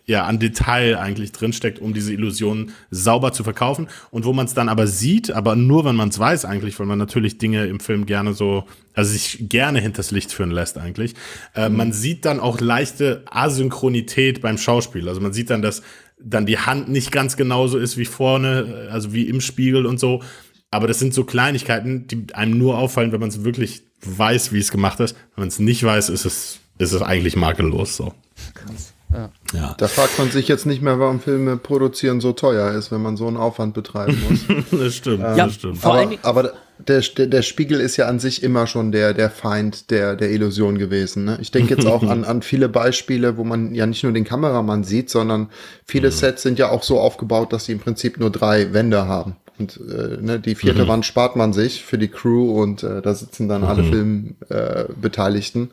ja, 0.05 0.25
an 0.25 0.39
Detail 0.39 0.97
eigentlich 0.97 1.33
drinsteckt, 1.33 1.79
um 1.79 1.93
diese 1.93 2.13
Illusion 2.13 2.71
sauber 2.91 3.33
zu 3.33 3.43
verkaufen. 3.43 3.87
Und 4.09 4.23
wo 4.23 4.31
man 4.31 4.45
es 4.45 4.53
dann 4.53 4.69
aber 4.69 4.87
sieht, 4.87 5.31
aber 5.31 5.57
nur 5.57 5.83
wenn 5.83 5.97
man 5.97 6.09
es 6.09 6.17
weiß 6.17 6.45
eigentlich, 6.45 6.79
weil 6.79 6.85
man 6.85 6.97
natürlich 6.97 7.37
Dinge 7.37 7.65
im 7.65 7.81
Film 7.81 8.05
gerne 8.05 8.33
so, 8.33 8.63
also 8.93 9.11
sich 9.11 9.49
gerne 9.49 9.81
hinters 9.81 10.11
Licht 10.11 10.31
führen 10.31 10.51
lässt 10.51 10.77
eigentlich. 10.77 11.13
Äh, 11.55 11.67
mhm. 11.67 11.75
Man 11.75 11.93
sieht 11.93 12.23
dann 12.23 12.39
auch 12.39 12.61
leichte 12.61 13.23
Asynchronität 13.29 14.41
beim 14.41 14.57
Schauspiel. 14.57 15.09
Also 15.09 15.19
man 15.19 15.33
sieht 15.33 15.49
dann, 15.49 15.61
dass 15.61 15.81
dann 16.19 16.45
die 16.45 16.57
Hand 16.57 16.89
nicht 16.89 17.11
ganz 17.11 17.37
genauso 17.37 17.77
ist 17.77 17.97
wie 17.97 18.05
vorne, 18.05 18.87
also 18.91 19.13
wie 19.13 19.27
im 19.27 19.41
Spiegel 19.41 19.85
und 19.85 19.99
so. 19.99 20.23
Aber 20.71 20.87
das 20.87 20.99
sind 20.99 21.13
so 21.13 21.23
Kleinigkeiten, 21.23 22.07
die 22.07 22.33
einem 22.33 22.57
nur 22.57 22.77
auffallen, 22.77 23.11
wenn 23.11 23.19
man 23.19 23.29
es 23.29 23.43
wirklich 23.43 23.83
weiß, 24.01 24.51
wie 24.51 24.59
es 24.59 24.71
gemacht 24.71 24.99
ist. 24.99 25.15
Wenn 25.35 25.43
man 25.43 25.47
es 25.47 25.59
nicht 25.59 25.83
weiß, 25.83 26.09
ist 26.09 26.25
es, 26.25 26.59
ist 26.77 26.91
es 26.91 27.01
eigentlich 27.01 27.35
makellos 27.35 27.95
so. 27.95 28.13
Krass. 28.53 28.93
Ja. 29.13 29.29
ja. 29.53 29.75
Da 29.77 29.87
fragt 29.87 30.19
man 30.19 30.31
sich 30.31 30.47
jetzt 30.47 30.65
nicht 30.65 30.81
mehr, 30.81 30.99
warum 30.99 31.21
Filme 31.21 31.55
produzieren 31.57 32.19
so 32.19 32.33
teuer 32.33 32.73
ist, 32.73 32.91
wenn 32.91 33.01
man 33.01 33.15
so 33.15 33.27
einen 33.27 33.37
Aufwand 33.37 33.73
betreiben 33.73 34.21
muss. 34.27 34.65
das 34.71 34.95
stimmt, 34.95 35.19
ähm, 35.19 35.37
ja, 35.37 35.45
das 35.45 35.55
stimmt. 35.55 35.85
Aber, 35.85 36.11
aber 36.23 36.53
der, 36.79 37.01
der, 37.01 37.41
Spiegel 37.41 37.79
ist 37.79 37.97
ja 37.97 38.07
an 38.07 38.19
sich 38.19 38.43
immer 38.43 38.67
schon 38.67 38.91
der, 38.91 39.13
der 39.13 39.29
Feind 39.29 39.89
der, 39.91 40.15
der 40.15 40.29
Illusion 40.31 40.77
gewesen. 40.77 41.23
Ne? 41.23 41.37
Ich 41.41 41.51
denke 41.51 41.75
jetzt 41.75 41.87
auch 41.87 42.03
an, 42.03 42.23
an 42.23 42.41
viele 42.41 42.69
Beispiele, 42.69 43.37
wo 43.37 43.43
man 43.43 43.73
ja 43.73 43.85
nicht 43.85 44.03
nur 44.03 44.11
den 44.11 44.25
Kameramann 44.25 44.83
sieht, 44.83 45.09
sondern 45.09 45.49
viele 45.85 46.09
mhm. 46.09 46.13
Sets 46.13 46.41
sind 46.43 46.59
ja 46.59 46.69
auch 46.69 46.83
so 46.83 46.99
aufgebaut, 46.99 47.53
dass 47.53 47.65
sie 47.65 47.71
im 47.71 47.79
Prinzip 47.79 48.19
nur 48.19 48.29
drei 48.29 48.73
Wände 48.73 49.07
haben. 49.07 49.37
Und 49.59 49.79
äh, 49.89 50.17
ne, 50.21 50.39
die 50.39 50.55
vierte 50.55 50.83
mhm. 50.83 50.87
Wand 50.87 51.05
spart 51.05 51.35
man 51.35 51.53
sich 51.53 51.83
für 51.83 51.97
die 51.97 52.07
Crew 52.07 52.61
und 52.61 52.83
äh, 52.83 53.01
da 53.01 53.13
sitzen 53.13 53.47
dann 53.47 53.61
mhm. 53.61 53.67
alle 53.67 53.83
Filmbeteiligten. 53.83 55.71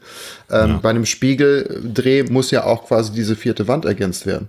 Äh, 0.51 0.59
ähm, 0.65 0.71
ja. 0.71 0.77
Bei 0.79 0.91
einem 0.91 1.07
Spiegeldreh 1.07 2.25
muss 2.25 2.51
ja 2.51 2.65
auch 2.65 2.87
quasi 2.87 3.13
diese 3.13 3.37
vierte 3.37 3.69
Wand 3.69 3.85
ergänzt 3.85 4.27
werden. 4.27 4.49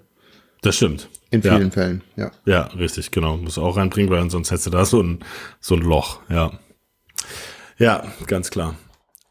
Das 0.61 0.75
stimmt. 0.77 1.09
In 1.31 1.41
vielen 1.41 1.63
ja. 1.63 1.69
Fällen, 1.71 2.01
ja. 2.15 2.31
Ja, 2.45 2.61
richtig, 2.77 3.11
genau. 3.11 3.37
Muss 3.37 3.57
auch 3.57 3.77
reinbringen, 3.77 4.09
weil 4.09 4.29
sonst 4.29 4.51
hättest 4.51 4.67
du 4.67 4.71
da 4.71 4.85
so 4.85 5.01
ein, 5.01 5.19
so 5.59 5.75
ein 5.75 5.81
Loch, 5.81 6.19
ja. 6.29 6.51
Ja, 7.77 8.05
ganz 8.27 8.51
klar. 8.51 8.75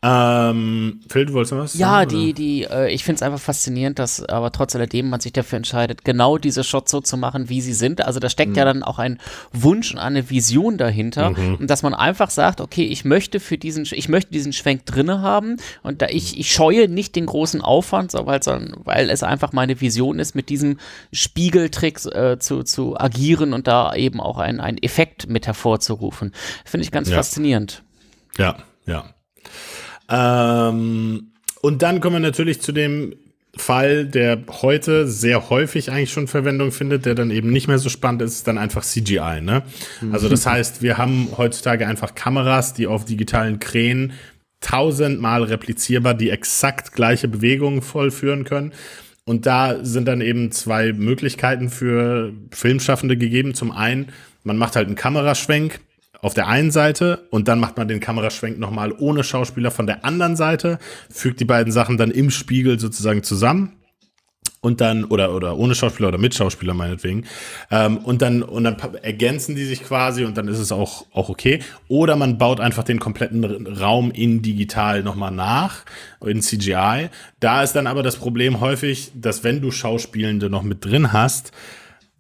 Ähm, 0.07 1.01
Phil, 1.09 1.25
du 1.25 1.33
wolltest 1.33 1.53
noch 1.55 1.61
was? 1.61 1.79
Ja, 1.79 2.01
sagen, 2.01 2.11
die, 2.11 2.35
die, 2.35 2.65
äh, 2.65 2.93
ich 2.93 3.05
finde 3.05 3.17
es 3.17 3.23
einfach 3.23 3.41
faszinierend, 3.41 3.99
dass 3.99 4.23
aber 4.23 4.53
trotz 4.53 4.77
alledem 4.77 5.09
man 5.09 5.21
sich 5.21 5.33
dafür 5.33 5.57
entscheidet, 5.57 6.05
genau 6.05 6.37
diese 6.37 6.63
Shots 6.63 6.91
so 6.91 7.01
zu 7.01 7.17
machen, 7.17 7.49
wie 7.49 7.63
sie 7.63 7.73
sind. 7.73 8.05
Also 8.05 8.21
da 8.21 8.29
steckt 8.29 8.51
mhm. 8.51 8.57
ja 8.57 8.65
dann 8.67 8.83
auch 8.83 8.99
ein 8.99 9.19
Wunsch 9.53 9.93
und 9.93 9.99
eine 9.99 10.29
Vision 10.29 10.77
dahinter. 10.77 11.31
Mhm. 11.31 11.55
Und 11.55 11.71
dass 11.71 11.83
man 11.83 11.95
einfach 11.95 12.29
sagt, 12.29 12.61
okay, 12.61 12.85
ich 12.85 13.07
möchte 13.07 13.41
für 13.41 13.57
diesen, 13.57 13.87
ich 13.91 14.11
möchte 14.11 14.31
diesen 14.31 14.53
Schwenk 14.53 14.85
drinne 14.85 15.23
haben 15.23 15.57
und 15.83 16.03
da 16.03 16.09
ich, 16.09 16.39
ich 16.39 16.53
scheue 16.53 16.87
nicht 16.87 17.17
den 17.17 17.25
großen 17.25 17.63
Aufwand, 17.63 18.11
so, 18.11 18.27
weil, 18.27 18.41
weil 18.85 19.09
es 19.09 19.23
einfach 19.23 19.53
meine 19.53 19.81
Vision 19.81 20.19
ist, 20.19 20.35
mit 20.35 20.51
diesem 20.51 20.77
Spiegeltrick 21.13 22.05
äh, 22.15 22.39
zu, 22.39 22.63
zu 22.63 23.01
agieren 23.01 23.55
und 23.55 23.67
da 23.67 23.95
eben 23.95 24.21
auch 24.21 24.37
einen, 24.37 24.61
einen 24.61 24.77
Effekt 24.83 25.31
mit 25.31 25.47
hervorzurufen. 25.47 26.33
Finde 26.67 26.85
ich 26.85 26.91
ganz 26.91 27.09
ja. 27.09 27.17
faszinierend. 27.17 27.83
Ja, 28.37 28.57
ja. 28.85 29.15
Ähm, 30.09 31.29
und 31.61 31.83
dann 31.83 32.01
kommen 32.01 32.17
wir 32.17 32.21
natürlich 32.21 32.61
zu 32.61 32.73
dem 32.73 33.15
Fall, 33.57 34.05
der 34.05 34.43
heute 34.63 35.07
sehr 35.07 35.49
häufig 35.49 35.91
eigentlich 35.91 36.13
schon 36.13 36.27
Verwendung 36.27 36.73
findet, 36.73 37.07
der 37.07 37.15
dann 37.15 37.31
eben 37.31 37.51
nicht 37.51 37.69
mehr 37.69 37.79
so 37.79 37.89
spannend 37.89 38.23
ist, 38.23 38.35
ist 38.35 38.49
dann 38.49 38.59
einfach 38.59 38.85
CGI. 38.85 39.41
Ne? 39.41 39.63
Also 40.13 40.29
das 40.29 40.47
heißt, 40.47 40.83
wir 40.83 40.99
haben 40.99 41.29
heutzutage 41.37 41.87
einfach 41.87 42.15
Kameras, 42.15 42.75
die 42.75 42.87
auf 42.87 43.05
digitalen 43.05 43.61
Krähen 43.61 44.13
tausendmal 44.61 45.43
replizierbar 45.45 46.15
die 46.15 46.31
exakt 46.31 46.93
gleiche 46.93 47.29
Bewegung 47.29 47.83
vollführen 47.83 48.45
können. 48.45 48.73
Und 49.25 49.47
da 49.47 49.83
sind 49.85 50.07
dann 50.07 50.21
eben 50.21 50.53
zwei 50.53 50.93
Möglichkeiten 50.93 51.71
für 51.71 52.33
Filmschaffende 52.51 53.17
gegeben. 53.17 53.55
Zum 53.55 53.71
einen, 53.73 54.09
man 54.43 54.59
macht 54.59 54.77
halt 54.77 54.87
einen 54.87 54.97
Kameraschwenk 54.97 55.81
auf 56.25 56.33
der 56.33 56.49
einen 56.49 56.71
Seite 56.71 57.27
und 57.31 57.49
dann 57.49 57.61
macht 57.61 57.77
man 57.77 57.87
den 57.87 58.01
Kameraschwenk 58.01 58.59
nochmal 58.59 58.95
ohne 58.99 59.23
Schauspieler 59.23 59.71
von 59.71 59.87
der 59.87 60.07
anderen 60.07 60.37
Seite, 60.37 60.79
fügt 61.11 61.39
die 61.39 61.45
beiden 61.45 61.71
Sachen 61.71 61.99
dann 61.99 62.11
im 62.11 62.31
Spiegel 62.31 62.81
sozusagen 62.81 63.23
zusammen 63.23 63.73
und 64.63 64.81
dann, 64.81 65.05
oder, 65.05 65.35
oder 65.35 65.59
ohne 65.59 65.75
Schauspieler 65.75 66.09
oder 66.09 66.17
mit 66.17 66.35
Schauspieler 66.35 66.73
meinetwegen. 66.73 67.27
Ähm, 67.71 67.99
und 67.99 68.23
dann, 68.23 68.43
und 68.43 68.65
dann 68.65 68.79
ergänzen 69.03 69.55
die 69.55 69.67
sich 69.67 69.85
quasi 69.85 70.25
und 70.25 70.39
dann 70.39 70.49
ist 70.49 70.61
es 70.61 70.73
auch, 70.73 71.05
auch 71.13 71.29
okay. 71.29 71.59
Oder 71.89 72.17
man 72.17 72.39
baut 72.39 72.59
einfach 72.59 72.85
den 72.85 73.01
kompletten 73.01 73.67
Raum 73.67 74.11
in 74.11 74.41
digital 74.41 75.03
nochmal 75.03 75.31
nach, 75.31 75.85
in 76.25 76.41
CGI. 76.41 77.11
Da 77.39 77.63
ist 77.63 77.75
dann 77.75 77.87
aber 77.87 78.03
das 78.03 78.17
Problem 78.17 78.61
häufig, 78.61 79.13
dass 79.15 79.45
wenn 79.45 79.61
du 79.61 79.71
Schauspielende 79.71 80.49
noch 80.49 80.63
mit 80.63 80.87
drin 80.87 81.13
hast, 81.13 81.53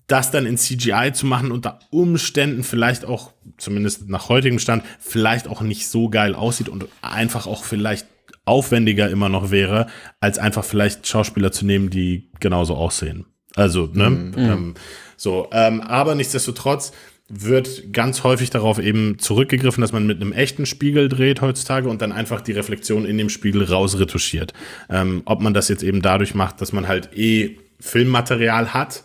das 0.06 0.30
dann 0.30 0.46
in 0.46 0.58
CGI 0.58 1.12
zu 1.12 1.26
machen 1.26 1.50
unter 1.50 1.78
Umständen 1.90 2.62
vielleicht 2.62 3.04
auch, 3.04 3.32
zumindest 3.56 4.08
nach 4.08 4.28
heutigem 4.28 4.58
Stand, 4.58 4.84
vielleicht 4.98 5.48
auch 5.48 5.62
nicht 5.62 5.88
so 5.88 6.08
geil 6.08 6.34
aussieht 6.34 6.68
und 6.68 6.86
einfach 7.00 7.46
auch 7.46 7.64
vielleicht 7.64 8.06
aufwendiger 8.44 9.08
immer 9.08 9.28
noch 9.28 9.50
wäre, 9.50 9.86
als 10.20 10.38
einfach 10.38 10.64
vielleicht 10.64 11.06
Schauspieler 11.06 11.52
zu 11.52 11.64
nehmen, 11.64 11.88
die 11.88 12.30
genauso 12.40 12.74
aussehen. 12.74 13.24
Also, 13.56 13.88
ne? 13.92 14.10
Mhm. 14.10 14.34
Ähm, 14.36 14.74
so, 15.16 15.48
ähm, 15.52 15.80
aber 15.80 16.14
nichtsdestotrotz 16.14 16.92
wird 17.28 17.92
ganz 17.92 18.22
häufig 18.22 18.50
darauf 18.50 18.78
eben 18.78 19.18
zurückgegriffen, 19.18 19.80
dass 19.80 19.92
man 19.92 20.06
mit 20.06 20.20
einem 20.20 20.32
echten 20.32 20.66
Spiegel 20.66 21.08
dreht 21.08 21.40
heutzutage 21.40 21.88
und 21.88 22.02
dann 22.02 22.12
einfach 22.12 22.42
die 22.42 22.52
Reflexion 22.52 23.06
in 23.06 23.16
dem 23.16 23.30
Spiegel 23.30 23.64
rausretuschiert. 23.64 24.52
Ähm, 24.90 25.22
ob 25.24 25.40
man 25.40 25.54
das 25.54 25.68
jetzt 25.68 25.82
eben 25.82 26.02
dadurch 26.02 26.34
macht, 26.34 26.60
dass 26.60 26.72
man 26.72 26.86
halt 26.86 27.16
eh 27.16 27.56
Filmmaterial 27.80 28.74
hat, 28.74 29.04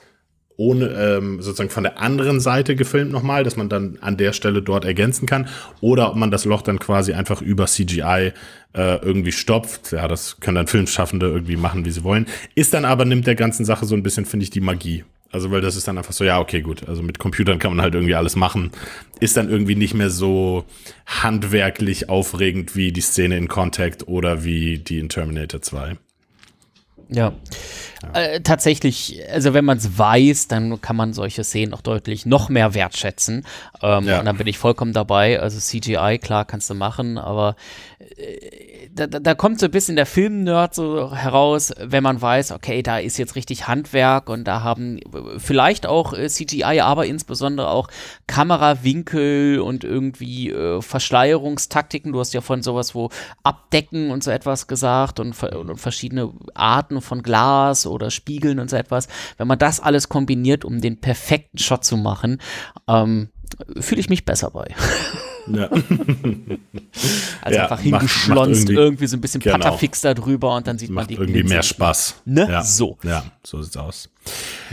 ohne 0.60 0.89
ähm, 0.89 1.42
sozusagen 1.42 1.70
von 1.70 1.84
der 1.84 2.01
anderen 2.01 2.42
Seite 2.42 2.75
gefilmt 2.75 3.13
nochmal, 3.13 3.46
dass 3.46 3.56
man 3.56 3.70
dann 3.70 3.98
an 4.01 4.18
der 4.18 4.34
Stelle 4.34 4.62
dort 4.62 4.84
ergänzen 4.84 5.25
kann, 5.25 5.48
oder 5.80 6.10
ob 6.10 6.18
man 6.18 6.32
das 6.32 6.44
Loch 6.44 6.62
dann 6.62 6.80
quasi 6.80 7.13
einfach 7.13 7.42
über 7.42 7.66
CGI 7.66 8.34
äh, 8.74 8.96
irgendwie 8.98 9.32
stopft. 9.32 9.94
Ja, 9.94 10.10
das 10.10 10.42
können 10.42 10.56
dann 10.56 10.68
Filmschaffende 10.68 11.28
irgendwie 11.28 11.56
machen, 11.56 11.86
wie 11.86 11.92
sie 11.92 12.04
wollen. 12.04 12.25
Ist 12.56 12.74
dann 12.74 12.84
aber, 12.84 13.06
nimmt 13.06 13.25
der 13.25 13.36
ganzen 13.36 13.63
Sache 13.63 13.86
so 13.86 13.96
ein 13.96 14.04
bisschen, 14.04 14.25
finde 14.25 14.44
ich, 14.44 14.50
die 14.50 14.60
Magie. 14.60 15.06
Also, 15.32 15.50
weil 15.50 15.62
das 15.62 15.78
ist 15.78 15.88
dann 15.88 15.98
einfach 15.98 16.12
so, 16.12 16.25
ja, 16.25 16.39
okay, 16.39 16.62
gut. 16.62 16.89
Also 16.89 17.04
mit 17.04 17.20
Computern 17.20 17.60
kann 17.60 17.74
man 17.74 17.82
halt 17.82 17.94
irgendwie 17.94 18.16
alles 18.16 18.36
machen. 18.36 18.72
Ist 19.22 19.38
dann 19.38 19.50
irgendwie 19.50 19.75
nicht 19.75 19.94
mehr 19.94 20.10
so 20.10 20.66
handwerklich 21.06 22.10
aufregend 22.10 22.75
wie 22.75 22.92
die 22.92 23.01
Szene 23.01 23.38
in 23.38 23.48
Contact 23.48 24.10
oder 24.10 24.44
wie 24.44 24.80
die 24.80 25.00
in 25.00 25.08
Terminator 25.08 25.62
2. 25.62 25.96
Ja. 27.10 27.34
ja. 28.04 28.22
Äh, 28.22 28.42
tatsächlich, 28.42 29.22
also 29.32 29.54
wenn 29.54 29.66
man 29.66 29.78
es 29.78 29.98
weiß, 29.98 30.48
dann 30.48 30.80
kann 30.80 30.96
man 30.96 31.13
solche 31.13 31.44
Szenen 31.44 31.74
auch 31.74 31.82
deutlich 31.82 32.25
noch 32.25 32.50
mehr 32.50 32.74
wertschätzen. 32.74 33.46
Ähm, 33.82 34.08
ja. 34.08 34.20
Und 34.20 34.25
dann 34.25 34.38
bin 34.38 34.48
ich 34.48 34.58
vollkommen 34.58 34.94
dabei. 34.94 35.39
Also 35.39 35.60
CGI, 35.60 36.20
klar, 36.20 36.46
kannst 36.46 36.70
du 36.70 36.75
machen, 36.75 37.18
aber 37.18 37.56
da, 38.94 39.08
da 39.08 39.36
kommt 39.36 39.60
so 39.60 39.66
ein 39.66 39.72
bisschen 39.72 39.96
der 39.96 40.06
Film-Nerd 40.06 40.75
so 40.75 41.16
heraus, 41.16 41.74
wenn 41.80 42.04
man 42.04 42.22
weiß, 42.22 42.51
okay, 42.51 42.82
da 42.82 42.98
ist 42.98 43.18
jetzt 43.18 43.36
richtig 43.36 43.68
Handwerk 43.68 44.30
und 44.30 44.46
da 44.46 44.62
haben 44.63 45.00
vielleicht 45.38 45.86
auch 45.86 46.13
äh, 46.13 46.28
CGI, 46.28 46.82
aber 46.82 47.06
insbesondere 47.06 47.70
auch 47.70 47.88
Kamerawinkel 48.28 49.60
und 49.60 49.84
irgendwie 49.84 50.50
äh, 50.50 50.82
Verschleierungstaktiken. 50.82 52.12
Du 52.12 52.19
hast 52.19 52.34
ja 52.34 52.41
von 52.41 52.62
sowas, 52.63 52.95
wo 52.95 53.10
Abdecken 53.43 54.12
und 54.12 54.24
so 54.24 54.32
etwas 54.32 54.67
gesagt 54.67 55.19
und, 55.19 55.41
und 55.43 55.78
verschiedene 55.78 56.32
Arten 56.54 57.02
von 57.02 57.24
Glas 57.24 57.86
oder 57.86 58.12
Spiegeln 58.12 58.60
und 58.60 58.69
so 58.69 58.76
etwas. 58.76 59.08
Wenn 59.38 59.48
man 59.48 59.60
das 59.60 59.80
alles 59.80 60.10
kombiniert, 60.10 60.65
um 60.65 60.82
den 60.82 61.00
perfekten 61.00 61.58
Shot 61.58 61.86
zu 61.86 61.98
machen, 61.98 62.41
ähm, 62.88 63.30
fühle 63.80 64.02
ich 64.02 64.10
mich 64.10 64.26
besser 64.26 64.52
bei. 64.52 64.74
Ja. 65.55 65.69
also 67.41 67.57
ja, 67.57 67.63
einfach 67.63 67.79
hingeschlonzt, 67.79 68.62
irgendwie, 68.69 68.73
irgendwie, 68.73 69.07
so 69.07 69.17
ein 69.17 69.21
bisschen 69.21 69.41
genau. 69.41 69.57
Patterfix 69.57 70.01
da 70.01 70.13
drüber 70.13 70.55
und 70.55 70.67
dann 70.67 70.77
sieht 70.77 70.89
macht 70.89 71.05
man 71.05 71.07
die 71.07 71.13
irgendwie 71.15 71.39
Linsen. 71.39 71.55
mehr 71.55 71.63
Spaß. 71.63 72.15
Ne? 72.25 72.47
Ja. 72.49 72.63
So. 72.63 72.97
Ja, 73.03 73.23
so 73.43 73.62
sieht's 73.62 73.77
aus. 73.77 74.09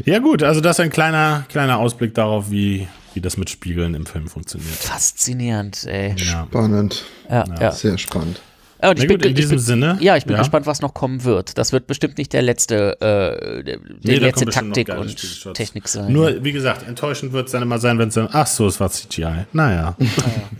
Ja, 0.04 0.18
gut, 0.18 0.42
also 0.42 0.60
das 0.60 0.78
ist 0.78 0.80
ein 0.80 0.90
kleiner, 0.90 1.44
kleiner 1.48 1.78
Ausblick 1.78 2.14
darauf, 2.14 2.50
wie, 2.50 2.88
wie 3.14 3.20
das 3.20 3.36
mit 3.36 3.50
Spiegeln 3.50 3.94
im 3.94 4.06
Film 4.06 4.28
funktioniert. 4.28 4.74
Faszinierend, 4.74 5.84
ey. 5.84 6.14
Spannend. 6.18 7.04
Ja, 7.30 7.44
ja. 7.60 7.72
Sehr 7.72 7.96
spannend. 7.98 8.40
Ja, 8.87 8.90
und 8.90 9.01
ich 9.01 9.09
gut, 9.09 9.18
bin, 9.18 9.31
in 9.31 9.35
diesem 9.35 9.57
bin, 9.57 9.59
Sinne. 9.59 9.99
Ja, 10.01 10.16
ich 10.16 10.27
bin 10.27 10.35
ja. 10.35 10.38
gespannt, 10.38 10.64
was 10.64 10.81
noch 10.81 10.94
kommen 10.94 11.25
wird. 11.25 11.59
Das 11.59 11.72
wird 11.72 11.88
bestimmt 11.88 12.18
nicht 12.18 12.33
der 12.33 12.42
letzte, 12.42 13.01
äh, 13.01 13.64
der, 13.64 13.81
nee, 14.05 14.14
letzte 14.14 14.44
Taktik 14.46 14.90
und 14.90 15.55
Technik 15.55 15.88
sein. 15.88 16.12
Nur, 16.12 16.44
wie 16.44 16.53
gesagt, 16.53 16.87
enttäuschend 16.87 17.33
wird 17.33 17.46
es 17.46 17.53
dann 17.53 17.62
immer 17.62 17.81
sein, 17.81 17.99
wenn 17.99 18.11
es 18.11 18.14
dann, 18.14 18.29
ach 18.31 18.46
so, 18.46 18.68
es 18.68 18.79
war 18.79 18.88
CGI. 18.88 19.46
Naja. 19.53 19.96
naja. 19.99 19.99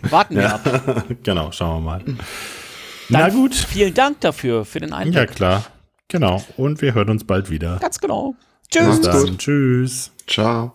Warten 0.09 0.35
wir 0.35 0.53
ab. 0.53 1.05
genau, 1.23 1.53
schauen 1.53 1.85
wir 1.85 1.85
mal. 1.85 1.99
Dann 2.03 2.17
Na 3.07 3.29
gut. 3.29 3.55
Vielen 3.55 3.93
Dank 3.93 4.19
dafür, 4.19 4.65
für 4.65 4.81
den 4.81 4.91
Einblick. 4.91 5.15
Ja, 5.15 5.25
klar. 5.25 5.63
Genau. 6.09 6.43
Und 6.57 6.81
wir 6.81 6.93
hören 6.93 7.09
uns 7.09 7.23
bald 7.23 7.49
wieder. 7.49 7.77
Ganz 7.79 7.97
genau. 7.99 8.35
Tschüss. 8.69 8.97
Bis 8.97 9.01
dann. 9.07 9.37
Tschüss. 9.37 10.11
Ciao. 10.27 10.73